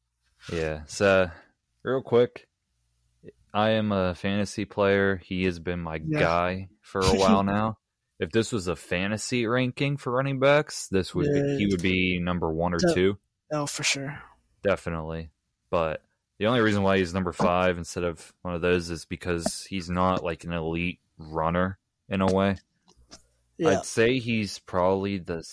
[0.52, 0.82] Yeah.
[0.86, 1.30] So,
[1.82, 2.46] real quick,
[3.52, 5.16] I am a fantasy player.
[5.16, 6.18] He has been my Yeah.
[6.20, 7.78] guy for a while now.
[8.18, 12.18] If this was a fantasy ranking for running backs, this would be, he would be
[12.18, 13.18] number one or two,
[13.52, 14.22] Oh, for sure.
[14.62, 15.28] definitely.
[15.68, 16.02] But
[16.38, 19.90] the only reason why he's number five instead of one of those is because he's
[19.90, 21.78] not like an elite runner
[22.08, 22.56] in a way.
[23.58, 25.46] Yeah, I'd say he's probably the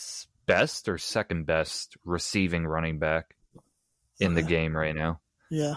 [0.45, 3.36] best or second best receiving running back
[4.24, 5.20] in the game right now.
[5.50, 5.76] yeah,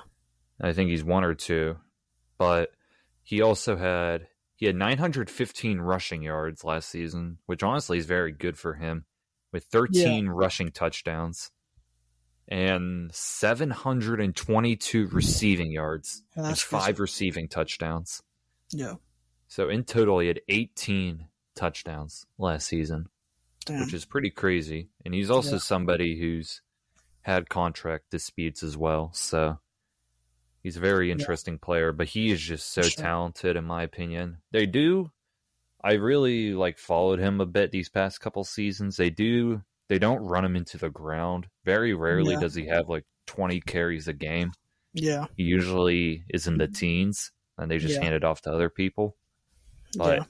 [0.60, 1.76] I think he's one or two,
[2.38, 2.70] but
[3.22, 8.56] he also had he had 915 rushing yards last season, which honestly is very good
[8.58, 9.04] for him,
[9.52, 11.50] with 13 rushing touchdowns
[12.48, 18.22] and 722 receiving yards Yeah, and that's five receiving touchdowns.
[18.70, 18.94] yeah.
[19.48, 23.06] So in total, he had 18 touchdowns last season,
[23.64, 23.80] Damn.
[23.80, 24.88] which is pretty crazy.
[25.04, 25.58] And he's also Yeah.
[25.58, 26.62] somebody who's
[27.26, 29.10] had contract disputes as well.
[29.12, 29.58] So
[30.62, 33.02] he's a very interesting player, but he is just so Sure.
[33.02, 34.38] talented, in my opinion.
[34.52, 35.10] They do.
[35.82, 38.96] I really like followed him a bit these past couple seasons.
[38.96, 39.62] They do.
[39.88, 41.48] They don't run him into the ground.
[41.64, 42.40] Very rarely Yeah.
[42.40, 44.52] does he have like 20 carries a game.
[44.98, 46.72] yeah, He usually is in the mm-hmm.
[46.74, 48.02] teens, and they just Yeah.
[48.04, 49.16] hand it off to other people.
[49.98, 50.24] But yeah,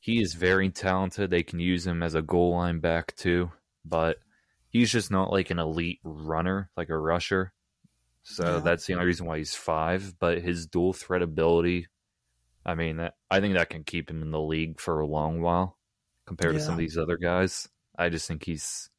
[0.00, 1.30] he is very talented.
[1.30, 3.50] They can use him as a goal line back too,
[3.84, 4.18] but
[4.74, 7.52] he's just not like an elite runner, like a rusher.
[8.24, 8.58] So Yeah.
[8.60, 10.18] that's the only reason why he's five.
[10.18, 11.86] But his dual threat ability,
[12.66, 15.40] I mean, that, I think that can keep him in the league for a long
[15.40, 15.78] while
[16.26, 17.68] compared to some of these other guys.
[17.96, 18.90] I just think he's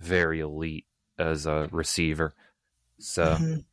[0.00, 2.34] very elite as a receiver.
[2.98, 3.64] So Mhm.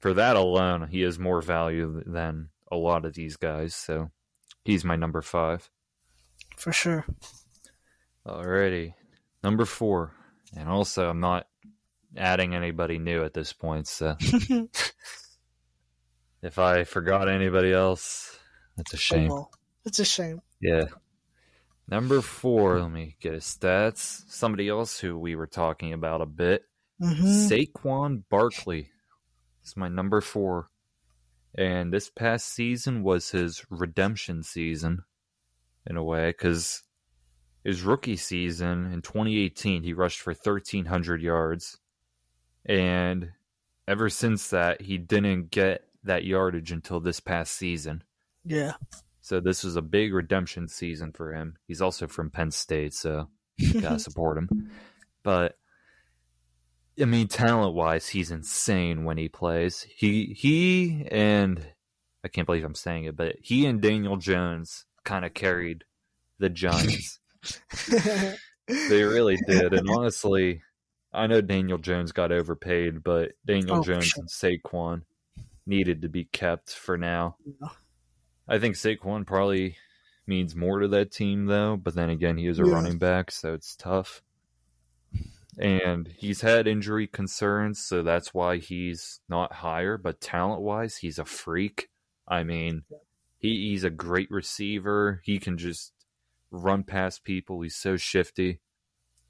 [0.00, 3.74] for that alone, he has more value than a lot of these guys.
[3.74, 4.10] So
[4.64, 5.70] he's my number five.
[6.58, 7.06] for sure.
[8.26, 8.94] Alrighty.
[9.42, 10.14] Number four.
[10.56, 11.46] And also, I'm not
[12.16, 14.16] adding anybody new at this point, so
[16.42, 18.38] if I forgot anybody else,
[18.76, 19.30] that's a shame.
[19.30, 19.50] Oh, well,
[19.84, 20.42] it's a shame.
[20.60, 20.84] Yeah.
[21.88, 24.22] Number four, let me get his stats.
[24.28, 26.64] Somebody else who we were talking about a bit.
[27.00, 28.90] hmm Saquon Barkley
[29.64, 30.68] is my number four.
[31.54, 35.04] And this past season was his redemption season,
[35.86, 36.82] in a way, because
[37.64, 41.78] his rookie season in 2018, he rushed for 1,300 yards.
[42.66, 43.30] And
[43.86, 48.02] ever since that, he didn't get that yardage until this past season.
[48.44, 48.72] Yeah,
[49.20, 51.56] So this was a big redemption season for him.
[51.68, 54.70] He's also from Penn State, so you gotta support him.
[55.22, 55.56] But
[57.00, 59.82] I mean, talent wise, he's insane when he plays.
[59.82, 61.64] He he and
[62.24, 65.84] I can't believe I'm saying it, but he and Daniel Jones kind of carried
[66.38, 67.20] the Giants.
[68.68, 70.62] they really did, and honestly,
[71.12, 74.22] I know Daniel Jones got overpaid, but Daniel Oh, Jones sure.
[74.22, 75.02] and Saquon
[75.66, 77.36] needed to be kept for now.
[77.44, 77.68] Yeah.
[78.48, 79.76] I think Saquon probably
[80.26, 81.76] means more to that team, though.
[81.76, 82.72] But then again, he is a Yeah.
[82.74, 84.22] running back, so it's tough.
[85.58, 89.98] And he's had injury concerns, so that's why he's not higher.
[89.98, 91.90] But talent wise, he's a freak.
[92.26, 92.84] I mean,
[93.38, 95.20] he, he's a great receiver.
[95.24, 95.92] He can just
[96.52, 97.60] run past people.
[97.62, 98.60] He's so shifty.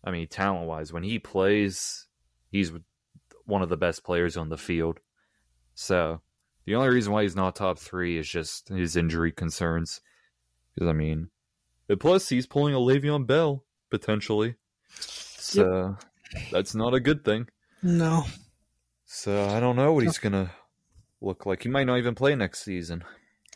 [0.04, 2.06] I mean, talent wise, when he plays,
[2.50, 2.72] he's
[3.46, 4.98] one of the best players on the field.
[5.74, 6.20] So
[6.66, 10.00] the only reason why he's not top three is just his injury concerns.
[10.74, 11.28] Because I mean,
[11.88, 14.56] and plus he's pulling a Le'Veon Bell potentially,
[14.98, 15.96] so
[16.50, 17.48] that's not a good thing.
[17.82, 18.24] no,
[19.04, 20.50] So I don't know what he's gonna
[21.20, 21.62] look like.
[21.62, 23.04] He might not even play next season.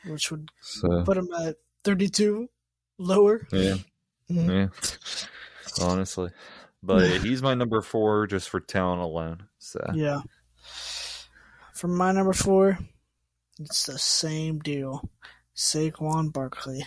[0.06, 2.48] which would So put him at 32
[2.98, 3.46] lower.
[3.52, 3.76] yeah,
[4.30, 4.70] Mhm.
[5.80, 6.30] yeah, honestly,
[6.82, 9.48] but he's my number four just for talent alone.
[9.58, 10.20] So Yeah.
[11.74, 12.78] For my number four,
[13.60, 15.10] it's the same deal.
[15.54, 16.86] Saquon Barkley.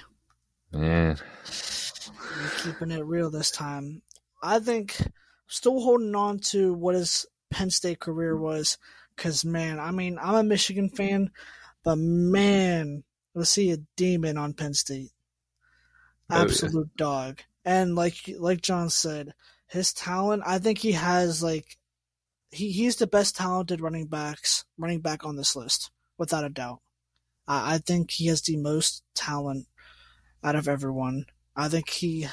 [0.72, 4.02] man, We're keeping it real this time.
[4.42, 4.96] I think
[5.48, 8.78] still holding on to what his Penn State career was.
[9.16, 11.32] Because, man, I mean, I'm a Michigan fan,
[11.84, 15.12] but man, was see a demon on Penn State.
[16.30, 16.42] Oh, yeah.
[16.44, 17.42] Absolute dog.
[17.66, 19.34] And like like John said,
[19.68, 21.78] his talent, I think he has like
[22.52, 26.82] he, he's the best talented running backs running back on this list, without a doubt.
[27.48, 29.68] I, I think he has the most talent
[30.44, 31.26] out of everyone.
[31.56, 32.28] I think he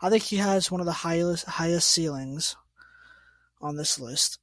[0.00, 2.56] I think he has one of the highest highest ceilings
[3.60, 4.38] on this list.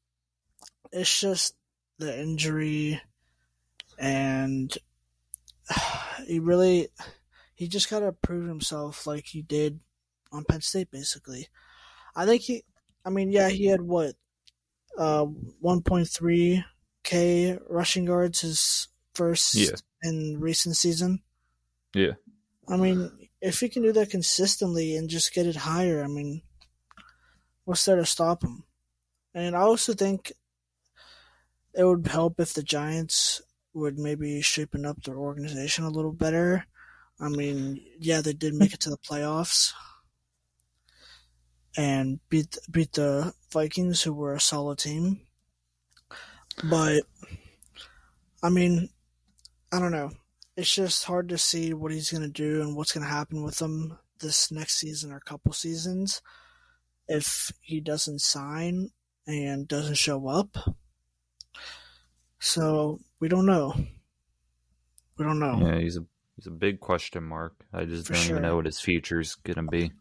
[0.92, 1.56] It's just
[1.98, 3.02] the injury
[3.98, 4.78] and
[6.28, 6.90] he really
[7.56, 9.80] he just gotta prove himself like he did
[10.32, 11.48] on Penn State basically.
[12.16, 12.64] I think he
[13.04, 14.16] I mean yeah he had what
[14.98, 16.64] uh 1.3
[17.04, 19.76] k rushing yards his first Yeah.
[20.04, 21.22] in recent season.
[21.94, 22.14] Yeah.
[22.68, 26.42] I mean, if he can do that consistently and just get it higher, I mean,
[27.64, 28.64] what's there to stop him?
[29.34, 30.34] And I also think
[31.74, 33.42] it would help if the Giants
[33.74, 36.66] would maybe shapen up their organization a little better.
[37.20, 39.74] I mean, yeah, they did make it to the playoffs
[41.78, 45.22] and beat beat the Vikings, who were a solid team.
[46.64, 47.04] But
[48.44, 48.90] I mean,
[49.72, 50.12] I don't know.
[50.58, 53.44] It's just hard to see what he's going to do and what's going to happen
[53.44, 56.22] with him this next season or couple seasons
[57.08, 58.90] if he doesn't sign
[59.28, 60.58] and doesn't show up.
[62.40, 63.74] So we don't know.
[65.18, 65.60] We don't know.
[65.62, 67.54] Yeah, he's a he's a big question mark.
[67.74, 68.32] I just For don't sure.
[68.38, 69.92] even know what his future's gonna be.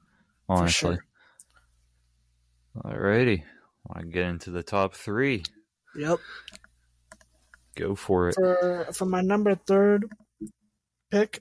[0.48, 0.96] Honestly.
[0.96, 1.04] sure.
[2.84, 3.42] Alrighty.
[3.86, 5.44] Want to get into the top three?
[5.96, 6.18] Yep.
[7.76, 8.34] Go for it.
[8.34, 10.06] For for my number third
[11.10, 11.40] pick,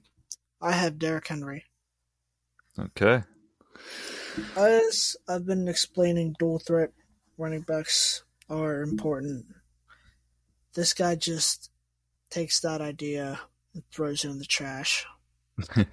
[0.61, 1.65] I have Derrick Henry.
[2.77, 3.23] Okay.
[4.55, 6.91] As I've been explaining, dual threat
[7.37, 9.45] running backs are important.
[10.73, 11.69] This guy just
[12.29, 13.39] takes that idea
[13.73, 15.05] and throws it in the trash.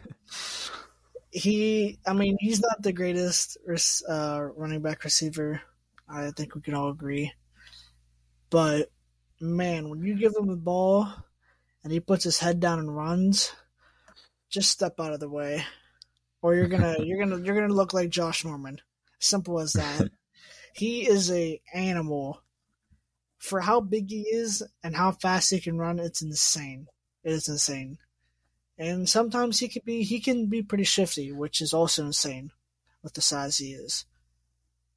[1.31, 3.57] he, I mean, he's not the greatest
[4.09, 5.62] uh, running back receiver.
[6.09, 7.33] I think we can all agree.
[8.51, 8.90] But
[9.40, 11.09] man, when you give him the ball
[11.85, 13.53] and he puts his head down and runs,
[14.49, 15.64] just step out of the way,
[16.43, 18.81] or you're gonna you're gonna you're gonna look like Josh Norman.
[19.21, 20.11] Simple as that.
[20.75, 22.43] he is a animal.
[23.38, 26.88] For how big he is and how fast he can run, it's insane.
[27.22, 27.98] It is insane.
[28.78, 32.50] And sometimes he can be he can be pretty shifty, which is also insane
[33.02, 34.06] with the size he is.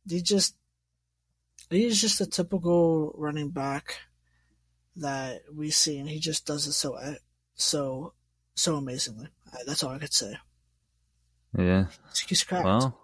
[0.07, 0.55] He just
[1.69, 3.99] he's just a typical running back
[4.95, 6.97] that we see, and he just does it so
[7.55, 8.13] so
[8.55, 9.27] so amazingly.
[9.51, 10.37] Uh, That's all I could say.
[11.57, 11.87] Yeah.
[12.27, 12.65] He's cracked.
[12.65, 12.97] Well,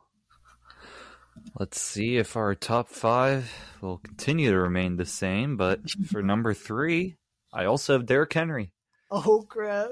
[1.60, 3.52] let's see if our top five
[3.82, 5.58] will continue to remain the same.
[5.58, 7.18] But for number three,
[7.54, 8.72] I also have Derrick Henry.
[9.12, 9.92] Oh crap!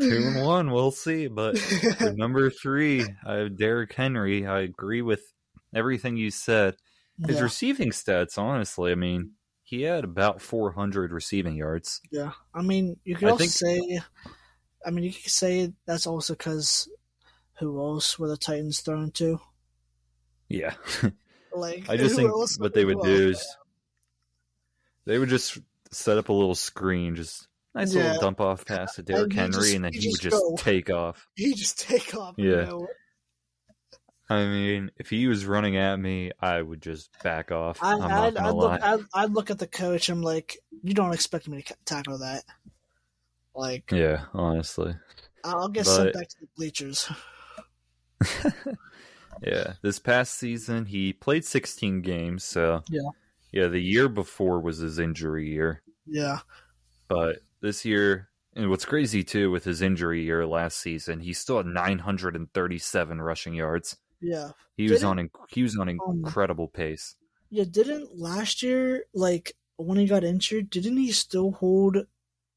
[0.00, 1.26] and one, we'll see.
[1.28, 1.56] But
[2.16, 4.46] number three, I have Derrick Henry.
[4.46, 5.22] I agree with
[5.74, 6.76] everything you said.
[7.26, 12.00] His yeah, receiving stats, honestly, I mean, he had about 400 receiving yards.
[12.10, 12.32] yeah.
[12.52, 14.00] I mean, you could I also think- say,
[14.84, 16.88] I mean, you could say that's also because
[17.60, 19.40] who else were the Titans thrown to?
[20.48, 20.74] Yeah.
[21.56, 23.46] Like, I just think else- what they would do is
[25.04, 25.56] they would just
[25.94, 28.04] set up a little screen, just nice Yeah.
[28.04, 30.22] little dump off pass to Derrick he Henry, just- and then he he would just
[30.22, 30.56] just go.
[30.56, 31.26] take off.
[31.34, 32.34] he just take off.
[32.38, 32.70] Yeah.
[34.30, 37.82] I mean, if he was running at me, I would just back off.
[37.82, 38.82] I, I'm I'd, I'd look.
[38.82, 40.08] I'd, I'd look at the coach.
[40.08, 42.42] I'm like, you don't expect me to tackle that.
[43.54, 44.96] Like, yeah, honestly.
[45.44, 47.10] I'll get But- sent back to the bleachers.
[49.42, 53.00] Yeah, this past season he played 16 games, so Yeah.
[53.52, 53.66] yeah.
[53.66, 56.40] The year before was his injury year, Yeah,
[57.08, 61.56] but this year, and what's crazy too with his injury year last season, he still
[61.58, 63.96] had 937 rushing yards.
[64.20, 67.16] yeah, He was Didn't- on he was on Um, incredible pace.
[67.50, 67.64] yeah.
[67.64, 72.06] Didn't last year, like when he got injured, didn't he still hold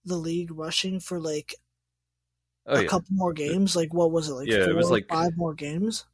[0.05, 1.55] the league rushing for like
[2.65, 3.75] Oh a yeah, couple more games?
[3.75, 4.33] Like, what was it?
[4.33, 6.05] Like, Yeah, it was like- five more games.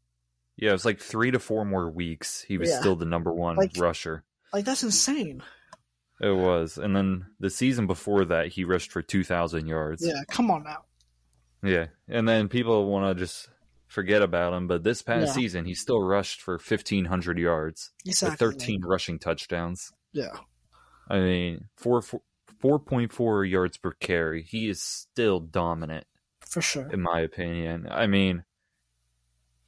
[0.55, 0.69] yeah.
[0.69, 2.41] It was like three to four more weeks.
[2.41, 2.79] He was Yeah.
[2.79, 4.23] still the number one Like- rusher.
[4.53, 5.43] Like, that's insane.
[6.21, 10.05] It was, and then the season before that, he rushed for 2,000 yards.
[10.05, 10.85] Yeah, come on now.
[11.63, 13.49] Yeah, and then people want to just
[13.87, 15.33] forget about him, but this past Yeah.
[15.33, 18.47] season he still rushed for 1500 yards Exactly.
[18.47, 19.91] with 13 rushing touchdowns.
[20.11, 20.37] Yeah,
[21.09, 22.01] I mean, 4
[22.61, 24.43] 4.4 yards per carry.
[24.43, 26.05] He is still dominant
[26.41, 26.89] for sure.
[26.91, 27.87] in my opinion.
[27.89, 28.45] I mean,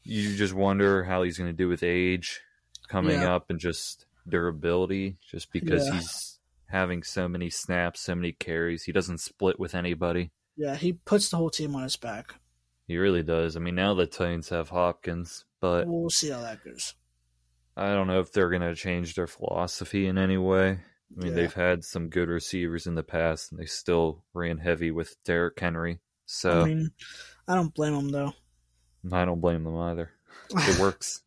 [0.04, 2.42] you just wonder how he's going to do with age
[2.88, 3.36] coming Yeah.
[3.36, 5.96] up and just durability just because Yeah.
[5.96, 6.35] he's
[6.76, 8.84] having so many snaps, so many carries.
[8.84, 10.32] He doesn't split with anybody.
[10.58, 12.36] Yeah, he puts the whole team on his back.
[12.88, 13.56] He really does.
[13.56, 16.94] I mean, now the Titans have Hopkins, but We'll see how that goes.
[17.78, 20.70] I don't know if they're going to change their philosophy in any way.
[20.72, 20.80] I
[21.16, 21.34] mean, Yeah.
[21.34, 25.60] they've had some good receivers in the past, and they still ran heavy with Derrick
[25.60, 26.00] Henry.
[26.26, 26.92] So I mean,
[27.48, 28.34] I don't blame them though.
[29.12, 30.12] I don't blame them either.
[30.52, 31.22] It works.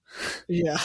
[0.48, 0.78] yeah,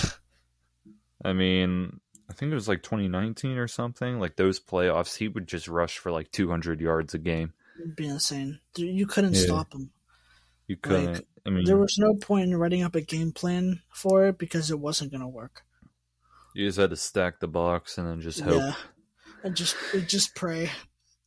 [1.23, 1.99] I mean,
[2.33, 4.19] I think it was like 2019 or something.
[4.19, 7.53] Like those playoffs, he would just rush for like 200 yards a game.
[7.79, 8.59] it'd be insane.
[8.75, 9.41] You couldn't Yeah.
[9.41, 9.91] stop him.
[10.67, 11.13] You couldn't.
[11.13, 14.37] Like, I mean, There was no point in writing up a game plan for it
[14.39, 15.61] because it wasn't going to work.
[16.55, 18.55] you just had to stack the box and then just hope.
[18.57, 18.73] Yeah,
[19.43, 19.75] and just
[20.07, 20.71] just pray.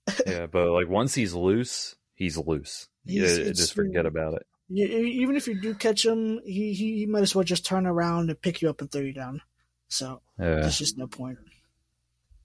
[0.26, 2.88] Yeah, but like once he's loose, he's loose.
[3.04, 4.46] He's- yeah, just forget about it.
[4.68, 7.86] You, even if you do catch him, he, he he might as well just turn
[7.86, 9.42] around and pick you up and throw you down.
[9.88, 11.38] So Yeah, there's just no point.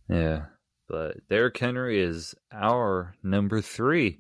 [0.10, 0.46] Yeah.
[0.88, 4.20] But Derrick Henry is our number three.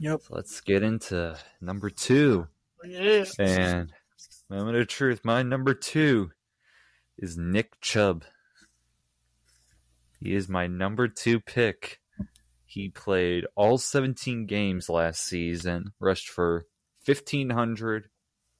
[0.00, 0.22] Yep.
[0.22, 2.48] So let's get into number two.
[2.84, 3.24] Yeah.
[3.38, 3.92] And
[4.48, 6.32] moment of truth, my number two
[7.18, 8.24] is Nick Chubb.
[10.18, 12.00] He is my number two pick.
[12.66, 16.66] He played all 17 games last season, rushed for
[17.04, 18.08] 1,500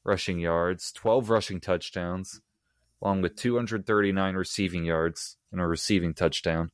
[0.05, 2.41] rushing yards, 12 rushing touchdowns,
[3.03, 6.71] along with 239 receiving yards and a receiving touchdown.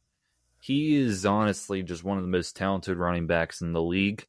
[0.60, 4.26] He is honestly just one of the most talented running backs in the league.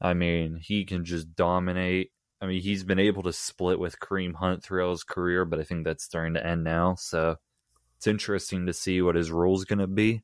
[0.00, 2.12] I mean, he can just dominate.
[2.40, 5.64] I mean, he's been able to split with Kareem Hunt throughout his career, but I
[5.64, 6.96] think that's starting to end now.
[6.96, 7.36] So
[7.96, 10.22] it's interesting to see what his role is going to be.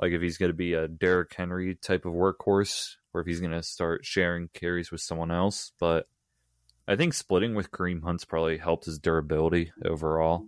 [0.00, 3.40] Like if he's going to be a Derrick Henry type of workhorse, or if he's
[3.40, 5.72] going to start sharing carries with someone else.
[5.78, 6.06] But
[6.86, 10.46] I think splitting with Kareem Hunt's probably helped his durability overall.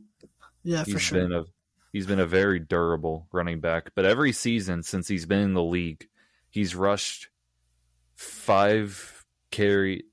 [0.63, 1.21] Yeah, for sure.
[1.21, 1.45] been a
[1.93, 3.93] he's been a very durable running back.
[3.95, 6.09] But every season since he's been in the league,
[6.51, 7.29] he's rushed
[8.17, 10.05] five carry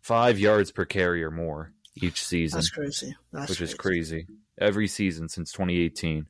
[0.00, 3.14] five yards per carry or more each season, That's crazy.
[3.32, 4.26] That's which is crazy.
[4.58, 6.26] Every season since 2018,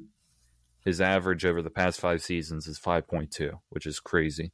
[0.84, 4.52] his average over the past five seasons is 5.2, which is crazy.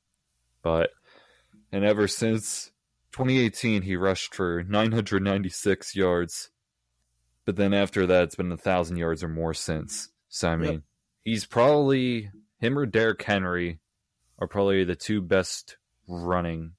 [0.62, 0.90] But
[1.72, 2.70] and ever since
[3.12, 6.50] 2018, he rushed for 996 yards.
[7.44, 10.10] But then after that, it's been a thousand yards or more since.
[10.28, 10.60] So I Yep.
[10.60, 10.82] mean,
[11.24, 12.30] he's probably
[12.60, 13.80] him or Derrick Henry
[14.38, 16.74] are probably the two best running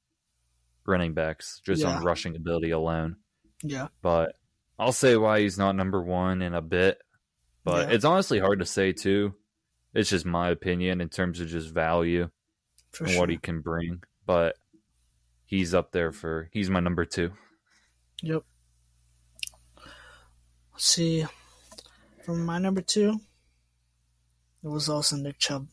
[0.85, 1.89] running backs just Yeah.
[1.97, 3.17] on rushing ability alone.
[3.61, 3.89] Yeah.
[4.01, 4.35] But
[4.79, 6.99] I'll say why he's not number one in a bit.
[7.63, 7.95] But Yeah.
[7.95, 9.35] it's honestly hard to say too.
[9.93, 12.29] It's just my opinion in terms of just value
[12.91, 13.19] For and sure.
[13.21, 14.01] what he can bring.
[14.25, 14.57] But
[15.49, 17.31] he's up there for he's my number two.
[18.21, 18.43] Yep.
[20.73, 21.25] Let's see,
[22.23, 23.19] from my number two,
[24.63, 25.67] it was also Nick Chubb.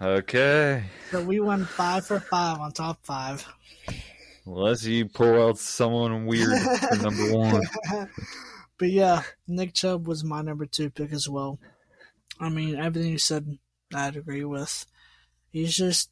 [0.00, 0.84] Okay.
[1.10, 3.46] So we went five for five on top five.
[4.44, 7.62] Unless you pull out someone weird for number one.
[8.78, 11.58] but yeah, Nick Chubb was my number two pick as well.
[12.40, 13.58] I mean, everything you said,
[13.94, 14.84] I'd agree with.
[15.52, 16.10] He's just,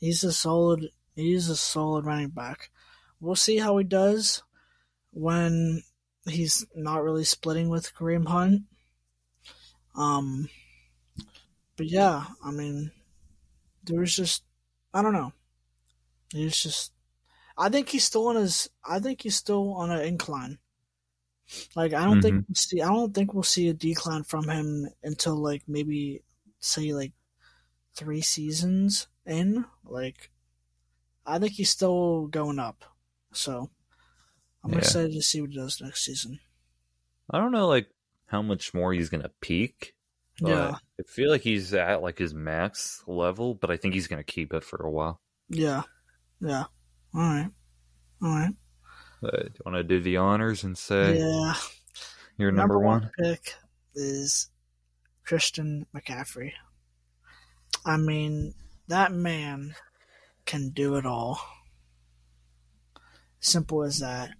[0.00, 0.88] he's a solid,
[1.26, 2.70] he's a solid running back.
[3.20, 4.42] We'll see how he does
[5.10, 5.82] when
[6.26, 8.62] he's not really splitting with Kareem Hunt.
[9.96, 10.48] Um,
[11.76, 12.92] but yeah, I mean,
[13.84, 14.44] there was just,
[14.94, 15.32] I don't know.
[16.32, 16.92] He's just,
[17.56, 20.58] I think he's still on his, I think he's still on an incline.
[21.74, 24.86] Like I don't think we'll see, I don't think we'll see a decline from him
[25.02, 26.22] until like maybe
[26.60, 27.12] say like
[27.96, 29.64] three seasons in.
[29.84, 30.30] Like,
[31.28, 32.84] I think he's still going up.
[33.32, 33.70] So
[34.64, 34.78] I'm Yeah.
[34.78, 36.40] excited to see what he does next season.
[37.30, 37.90] I don't know like
[38.26, 39.94] how much more he's gonna peak.
[40.40, 40.78] Yeah.
[40.98, 44.54] I feel like he's at like his max level, but I think he's gonna keep
[44.54, 45.20] it for a while.
[45.48, 45.82] Yeah,
[46.40, 46.64] yeah.
[47.14, 47.50] All right,
[48.22, 48.54] all right.
[49.20, 51.54] But do you want to do the honors and say yeah.
[52.36, 53.10] you're number, one?
[53.18, 53.54] pick
[53.94, 54.48] is
[55.24, 56.52] Christian McCaffrey.
[57.84, 58.54] I mean,
[58.86, 59.74] that man
[60.48, 61.38] can do it all.
[63.38, 64.30] Simple as that.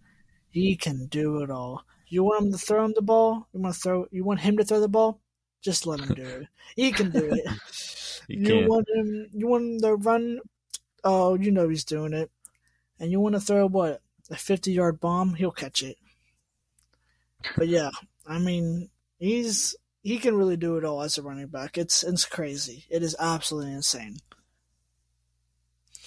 [0.48, 1.84] He can do it all.
[2.08, 3.46] You want him to throw him the ball?
[3.52, 4.06] You want to throw?
[4.10, 5.20] You want him to throw the ball?
[5.60, 6.48] Just let him do it.
[6.74, 7.46] He can do it.
[8.30, 8.68] You can't.
[8.68, 9.26] want him?
[9.32, 10.40] You want him to run?
[11.02, 12.30] Oh, you know he's doing it.
[13.00, 15.32] And you want to throw what a fifty-yard bomb?
[15.32, 15.96] He'll catch it.
[17.56, 17.88] But yeah,
[18.26, 21.78] I mean, he's he can really do it all as a running back.
[21.78, 22.84] It's it's crazy.
[22.90, 24.18] It is absolutely insane.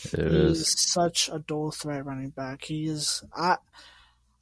[0.05, 0.59] It he is.
[0.59, 2.65] is such a dual threat running back.
[2.65, 3.57] He is I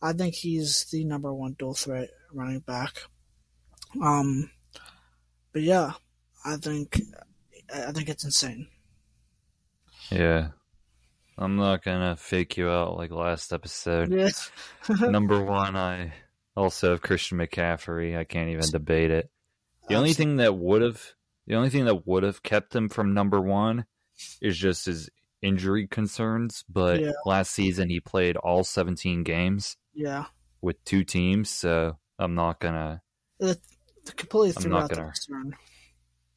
[0.02, 3.04] I think he's the number one dual threat running back.
[4.02, 4.52] Um
[5.52, 5.94] but yeah,
[6.46, 7.02] I think
[7.74, 8.68] I think it's insane.
[10.12, 10.50] Yeah.
[11.38, 14.12] I'm not gonna fake you out like last episode.
[14.12, 14.30] Yeah.
[15.10, 16.14] Number one, I
[16.56, 18.18] also have Christian McCaffrey.
[18.18, 19.30] I can't even debate it.
[19.88, 21.02] The only thing that would have
[21.48, 23.86] the only thing that would have kept him from number one
[24.42, 25.10] is just his
[25.42, 26.64] injury concerns.
[26.70, 27.12] But Yeah.
[27.26, 30.26] last season he played all 17 games Yeah.
[30.62, 33.02] with two teams, so I'm not gonna.
[34.16, 35.56] Completely I'm threw not out the gonna- concern.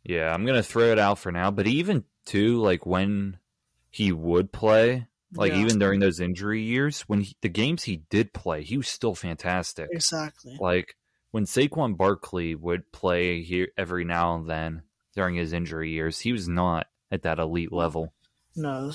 [0.04, 1.50] Yeah, I'm gonna throw it out for now.
[1.50, 3.38] But even too, like when
[3.90, 5.60] he would play, like Yeah.
[5.62, 9.14] even during those injury years, when he, the games he did play, he was still
[9.14, 9.88] fantastic.
[9.90, 10.56] Exactly.
[10.60, 10.96] Like
[11.30, 14.82] when Saquon Barkley would play here every now and then
[15.14, 18.12] during his injury years, he was not at that elite level.
[18.54, 18.92] No.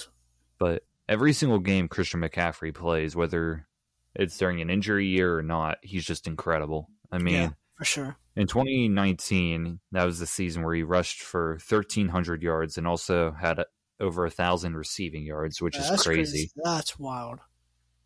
[0.60, 3.68] But every single game Christian McCaffrey plays, whether
[4.16, 6.90] it's during an injury year or not, he's just incredible.
[7.12, 8.18] I mean, Yeah, for sure.
[8.36, 13.64] In 2019, that was the season where he rushed for 1,300 yards and also had
[14.00, 16.52] over a thousand receiving yards, which Yeah, is that's crazy.
[16.64, 17.40] That's wild.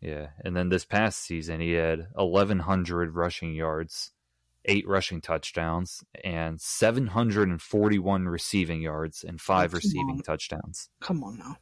[0.00, 4.10] Yeah, and then this past season, he had 1,100 rushing yards,
[4.64, 10.18] eight rushing touchdowns, and 741 receiving yards and five come receiving on.
[10.20, 10.88] touchdowns.
[11.00, 11.56] Come on now.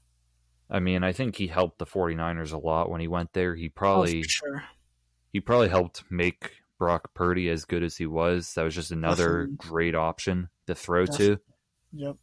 [0.68, 3.54] I mean, I think he helped the 49ers a lot when he went there.
[3.56, 4.64] He Oh, probably for sure.
[5.32, 8.52] he probably helped make Brock Purdy as good as he was.
[8.54, 9.56] That was just another Definitely.
[9.68, 11.38] great option to throw to.
[11.92, 12.16] Yep.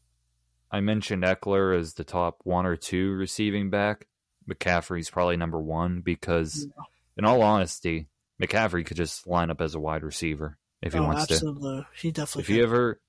[0.72, 4.08] I mentioned Ekeler as the top one or two receiving back.
[4.50, 6.84] McCaffrey's probably number one because, Yeah.
[7.18, 8.08] in all honesty,
[8.42, 11.34] McCaffrey could just line up as a wide receiver if he oh, wants to.
[11.34, 11.86] absolutely.
[11.96, 12.42] He definitely.
[12.42, 13.00] If he ever,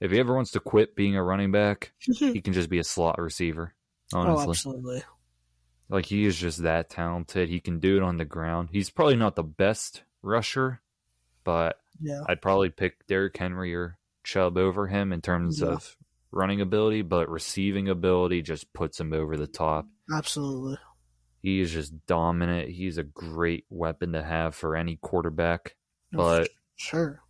[0.00, 2.84] if he ever wants to quit being a running back, he can just be a
[2.84, 3.74] slot receiver.
[4.14, 5.02] oh, absolutely.
[5.88, 7.48] like he is just that talented.
[7.48, 8.68] He can do it on the ground.
[8.72, 10.80] He's probably not the best rusher,
[11.44, 12.22] but Yeah.
[12.28, 15.68] I'd probably pick Derrick Henry or Chubb over him in terms Yeah.
[15.68, 15.96] of
[16.32, 19.86] running ability, but receiving ability just puts him over the top.
[20.12, 20.76] Absolutely.
[21.42, 22.68] He is just dominant.
[22.68, 25.76] He's a great weapon to have for any quarterback.
[26.12, 27.22] But- sure.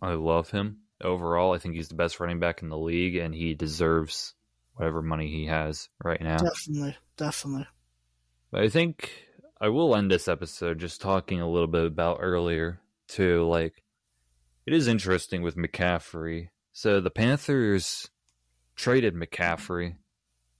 [0.00, 1.54] I love him overall.
[1.54, 4.34] I think he's the best running back in the league, and he deserves
[4.74, 6.38] whatever money he has right now.
[6.38, 6.96] Definitely.
[7.16, 7.66] Definitely.
[8.50, 9.10] But I think
[9.60, 13.46] I will end this episode just talking a little bit about earlier too.
[13.48, 13.82] Like,
[14.66, 16.48] it is interesting with McCaffrey.
[16.72, 18.08] So the Panthers
[18.76, 19.96] traded McCaffrey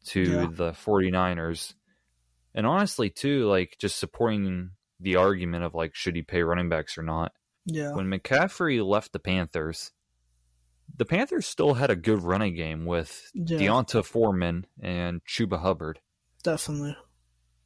[0.07, 0.47] to Yeah.
[0.51, 1.74] the 49ers.
[2.55, 4.70] And honestly, too, like just supporting
[5.01, 7.33] the argument of like, should he pay running backs or not?
[7.67, 7.93] Yeah.
[7.93, 9.93] When McCaffrey left the Panthers,
[10.97, 13.59] the Panthers still had a good running game with Yeah.
[13.59, 16.01] D'Onta Foreman and Chuba Hubbard
[16.43, 16.97] Definitely.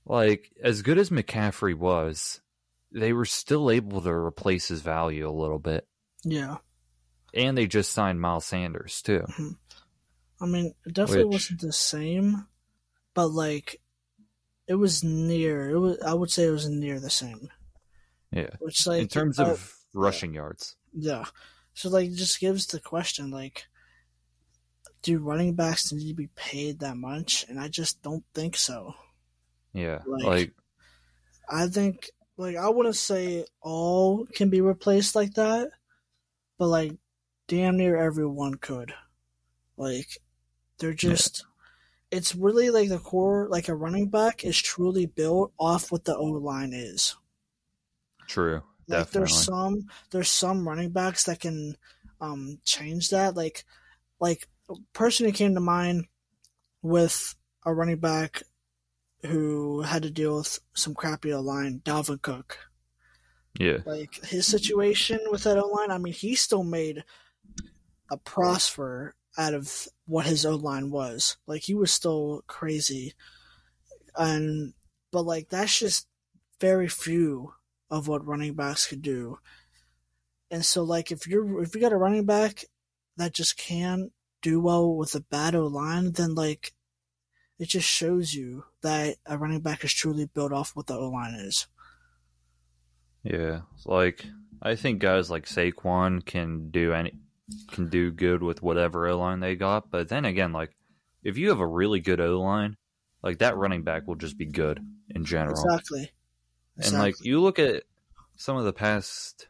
[0.04, 2.40] like as good as McCaffrey was,
[2.92, 5.86] they were still able to replace his value a little bit.
[6.24, 6.58] Yeah.
[7.34, 9.24] And they just signed Miles Sanders too.
[10.40, 12.46] I mean, it definitely Which- wasn't the same,
[13.14, 13.80] but like,
[14.68, 15.70] it was near.
[15.70, 15.98] It was.
[16.00, 17.48] I would say it was near the same.
[18.32, 18.50] Yeah.
[18.58, 20.76] Which, like, In terms uh, of rushing yards.
[20.92, 21.24] yeah.
[21.74, 23.66] So like, it just gives the question like,
[25.02, 27.44] do running backs need to be paid that much?
[27.48, 28.94] And I just don't think so.
[29.74, 30.00] Yeah.
[30.06, 30.52] like- Like,
[31.48, 35.70] I think like I wouldn't say all can be replaced like that,
[36.58, 36.92] but like
[37.46, 38.94] damn near everyone could.
[39.76, 40.18] Like
[40.78, 41.44] they're just
[42.10, 46.16] it's really like the core like a running back is truly built off what the
[46.16, 47.14] O line is.
[48.26, 48.62] true.
[48.88, 49.18] Like Definitely.
[49.18, 51.76] there's some there's some running backs that can
[52.20, 53.36] um change that.
[53.36, 53.64] Like
[54.20, 56.06] like a person who came to mind
[56.82, 57.34] with
[57.64, 58.42] a running back
[59.24, 62.58] who had to deal with some crappy O line, Dalvin Cook.
[63.58, 63.78] yeah.
[63.84, 67.04] Like his situation with that O line, I mean, he still made
[68.10, 71.36] a prosper out of what his O line was.
[71.46, 73.14] Like he was still crazy,
[74.16, 74.74] and
[75.10, 76.06] but like that's just
[76.60, 77.52] very few
[77.90, 79.38] of what running backs could do.
[80.50, 82.64] And so, like if you're if you got a running back
[83.16, 84.12] that just can't
[84.42, 86.72] do well with a bad O line, then like
[87.58, 91.08] it just shows you that a running back is truly built off what the O
[91.08, 91.66] line is.
[93.22, 93.62] Yeah.
[93.84, 94.24] Like
[94.62, 97.12] I think guys like Saquon can do any
[97.72, 99.90] can do good with whatever O line they got.
[99.90, 100.70] But then again, like
[101.22, 102.76] if you have a really good O line,
[103.22, 104.80] like that running back will just be good
[105.10, 105.60] in general.
[105.60, 106.10] Exactly.
[106.78, 107.84] And like you look at
[108.36, 109.48] some of the past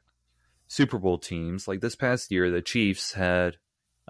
[0.68, 3.56] Super Bowl teams, like this past year, the Chiefs had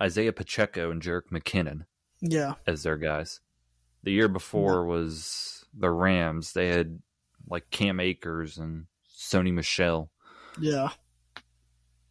[0.01, 1.85] Isaiah Pacheco and Jerick McKinnon
[2.21, 3.41] yeah, as their guys.
[4.03, 6.53] The year before was the Rams.
[6.53, 7.01] They had
[7.49, 8.87] like Cam Akers and
[9.17, 10.11] Sony Michel.
[10.61, 10.91] yeah,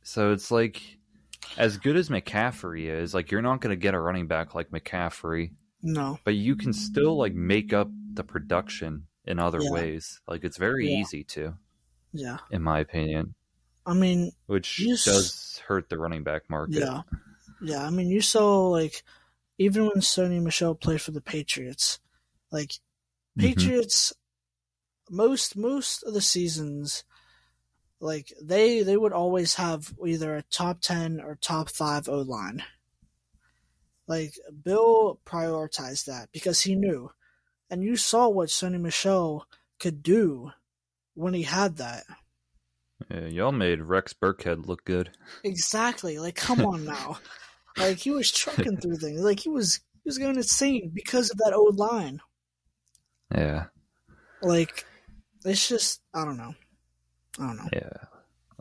[0.04, 0.82] So it's like
[1.58, 4.72] as good as McCaffrey is, like you're not going to get a running back like
[4.72, 5.52] McCaffrey,
[5.82, 9.72] no, but you can still like make up the production in other Yeah.
[9.72, 10.22] ways.
[10.28, 10.98] Like it's very Yeah.
[11.00, 11.58] easy to,
[12.14, 12.38] yeah.
[12.52, 13.36] in my opinion.
[13.86, 16.76] I mean, which s- does hurt the running back market.
[16.80, 17.02] yeah,
[17.62, 17.86] yeah.
[17.86, 19.04] I mean, you saw like
[19.58, 22.00] even when Sony Michel played for the Patriots,
[22.52, 22.72] like
[23.38, 23.42] Mhm.
[23.42, 24.14] Patriots,
[25.10, 27.04] most most of the seasons,
[28.00, 32.64] like they they would always have either a top ten or top five O line.
[34.08, 37.12] Like Bill prioritized that because he knew,
[37.70, 39.46] and you saw what Sony Michel
[39.80, 40.52] could do
[41.14, 42.04] when he had that.
[43.12, 45.12] Yeah, y'all made Rex Burkhead look good.
[45.44, 46.18] Exactly.
[46.18, 47.20] Like, come on now.
[47.78, 49.22] like he was trucking through things.
[49.22, 52.22] Like he was he was going insane because of that old line.
[53.36, 53.66] Yeah,
[54.42, 54.86] Like
[55.44, 56.54] it's just I don't know.
[57.40, 57.70] I don't know.
[57.74, 57.90] yeah.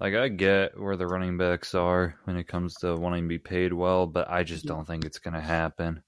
[0.00, 3.38] Like I get where the running backs are when it comes to wanting to be
[3.38, 6.02] paid well, but I just don't think it's gonna happen.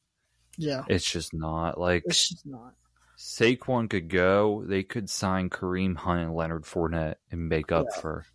[0.58, 2.74] Yeah, It's just not like it's just not.
[3.16, 4.64] Saquon could go.
[4.66, 8.00] They could sign Kareem Hunt and Leonard Fournette and make up Yeah.
[8.00, 8.26] for.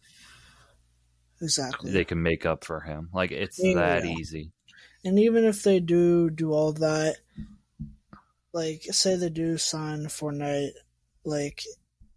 [1.42, 1.92] Exactly.
[1.92, 3.10] They can make up for him.
[3.14, 3.76] Like it's Yeah.
[3.76, 4.52] that easy.
[5.04, 7.18] And even if they do do all that,
[8.54, 10.72] like say they do sign Fournette,
[11.24, 11.64] like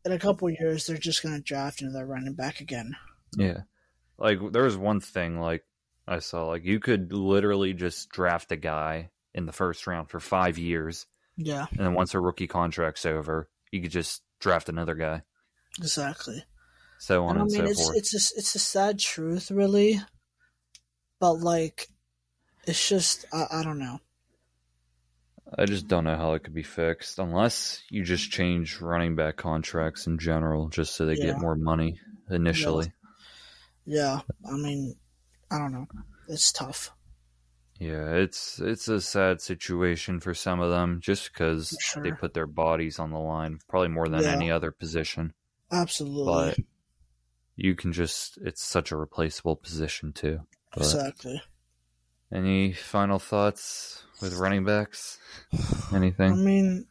[0.04, 2.96] in a couple years they're just gonna draft another running back again.
[3.36, 3.62] Yeah.
[4.18, 5.64] Like there was one thing like
[6.06, 10.20] I saw like you could literally just draft a guy in the first round for
[10.20, 11.06] five years,
[11.36, 15.22] Yeah, and then once a rookie contract's over, you could just draft another guy.
[15.78, 16.44] exactly.
[16.98, 17.96] So on And I mean, so it's forth.
[17.98, 20.00] it's a, it's a sad truth, really.
[21.18, 21.88] But like,
[22.66, 24.00] it's just I, I don't know.
[25.58, 29.36] I just don't know how it could be fixed unless you just change running back
[29.36, 31.26] contracts in general, just so they Yeah.
[31.26, 31.98] get more money
[32.30, 32.92] initially.
[33.86, 34.96] Yeah, I mean,
[35.50, 35.86] I don't know.
[36.28, 36.90] It's tough.
[37.84, 42.32] Yeah, it's it's a sad situation for some of them, just because For they put
[42.32, 44.32] their bodies on the line, probably more than Yeah.
[44.32, 45.34] any other position.
[45.70, 46.58] Absolutely, But
[47.56, 50.40] you can just—it's such a replaceable position too.
[50.72, 51.42] But exactly.
[52.32, 55.18] any final thoughts with running backs?
[55.92, 56.32] Anything?
[56.32, 56.86] I mean,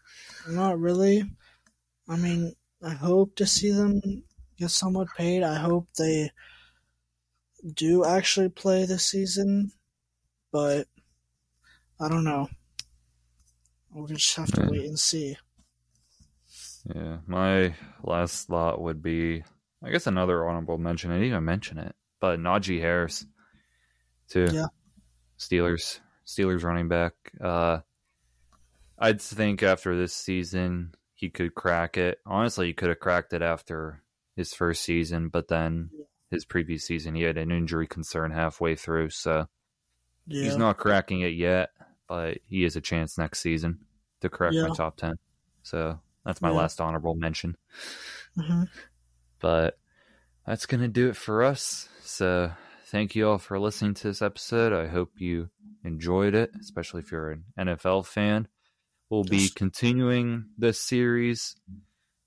[0.47, 1.23] not really.
[2.07, 4.23] I mean, I hope to see them
[4.57, 5.41] get somewhat paid.
[5.41, 6.31] I hope they
[7.73, 9.71] do actually play this season,
[10.53, 10.87] but
[11.99, 12.47] I don't know.
[13.91, 14.69] We'll just have to Yeah.
[14.69, 15.35] wait and see.
[16.85, 19.43] Yeah, my last thought would be,
[19.83, 21.11] I guess another honorable mention.
[21.11, 23.25] I didn't even mention it, but Najee Harris,
[24.29, 24.47] too.
[24.51, 24.67] Yeah.
[25.37, 27.13] Steelers, Steelers running back.
[27.41, 27.79] Uh,
[28.97, 32.19] I'd think after this season he could crack it.
[32.25, 34.01] Honestly, he could have cracked it after
[34.35, 35.89] his first season, but then
[36.31, 39.47] his previous season he had an injury concern halfway through, so
[40.27, 41.71] Yeah, he's not cracking it yet.
[42.07, 43.79] But he has a chance next season
[44.21, 44.67] to crack Yeah.
[44.67, 45.15] my top ten.
[45.63, 46.55] So that's my Yeah.
[46.55, 47.55] last honorable mention.
[48.35, 48.63] hmm
[49.39, 49.79] But
[50.45, 51.87] that's going to do it for us.
[52.01, 52.51] So
[52.87, 54.73] thank you all for listening to this episode.
[54.73, 55.49] I hope you
[55.83, 58.47] enjoyed it, especially if you're an NFL fan.
[59.09, 61.55] We'll be continuing this series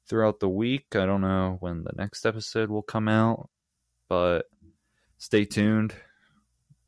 [0.08, 0.94] throughout the week.
[0.96, 3.50] I don't know when the next episode will come out,
[4.08, 4.46] but
[5.18, 5.94] stay tuned.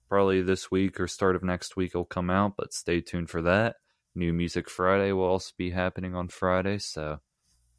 [0.08, 3.42] Probably this week or start of next week will come out, but stay tuned for
[3.42, 3.76] that.
[4.14, 7.20] New Music Friday will also be happening on Friday, so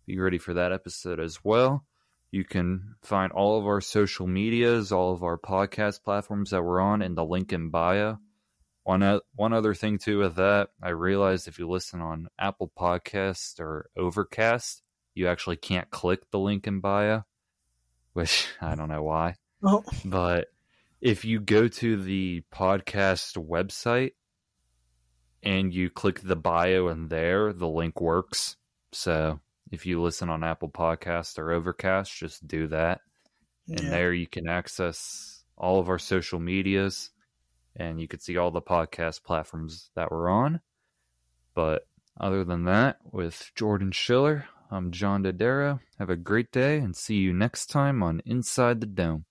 [0.05, 1.85] be ready for that episode as well.
[2.31, 6.79] You can find all of our social medias, all of our podcast platforms that we're
[6.79, 8.19] on in the link in bio.
[8.83, 13.59] One, one other thing too with that, I realized if you listen on Apple Podcasts
[13.59, 14.83] or Overcast,
[15.15, 17.23] you actually can't click the link in bio,
[18.13, 19.35] which I don't know why.
[19.63, 20.47] Oh, But
[21.01, 24.11] if you go to the podcast website
[25.41, 28.57] and you click the bio in there, the link works.
[28.91, 29.39] So
[29.71, 33.01] if you listen on Apple Podcast or Overcast, just do that.
[33.67, 33.89] And yeah.
[33.89, 37.11] there you can access all of our social medias
[37.75, 40.59] and you can see all the podcast platforms that we're on.
[41.53, 41.87] But
[42.19, 45.79] other than that, with Jordan Schiller, I'm John Dodaro.
[45.97, 49.25] Have a great day and see you next time on Inside the Dome.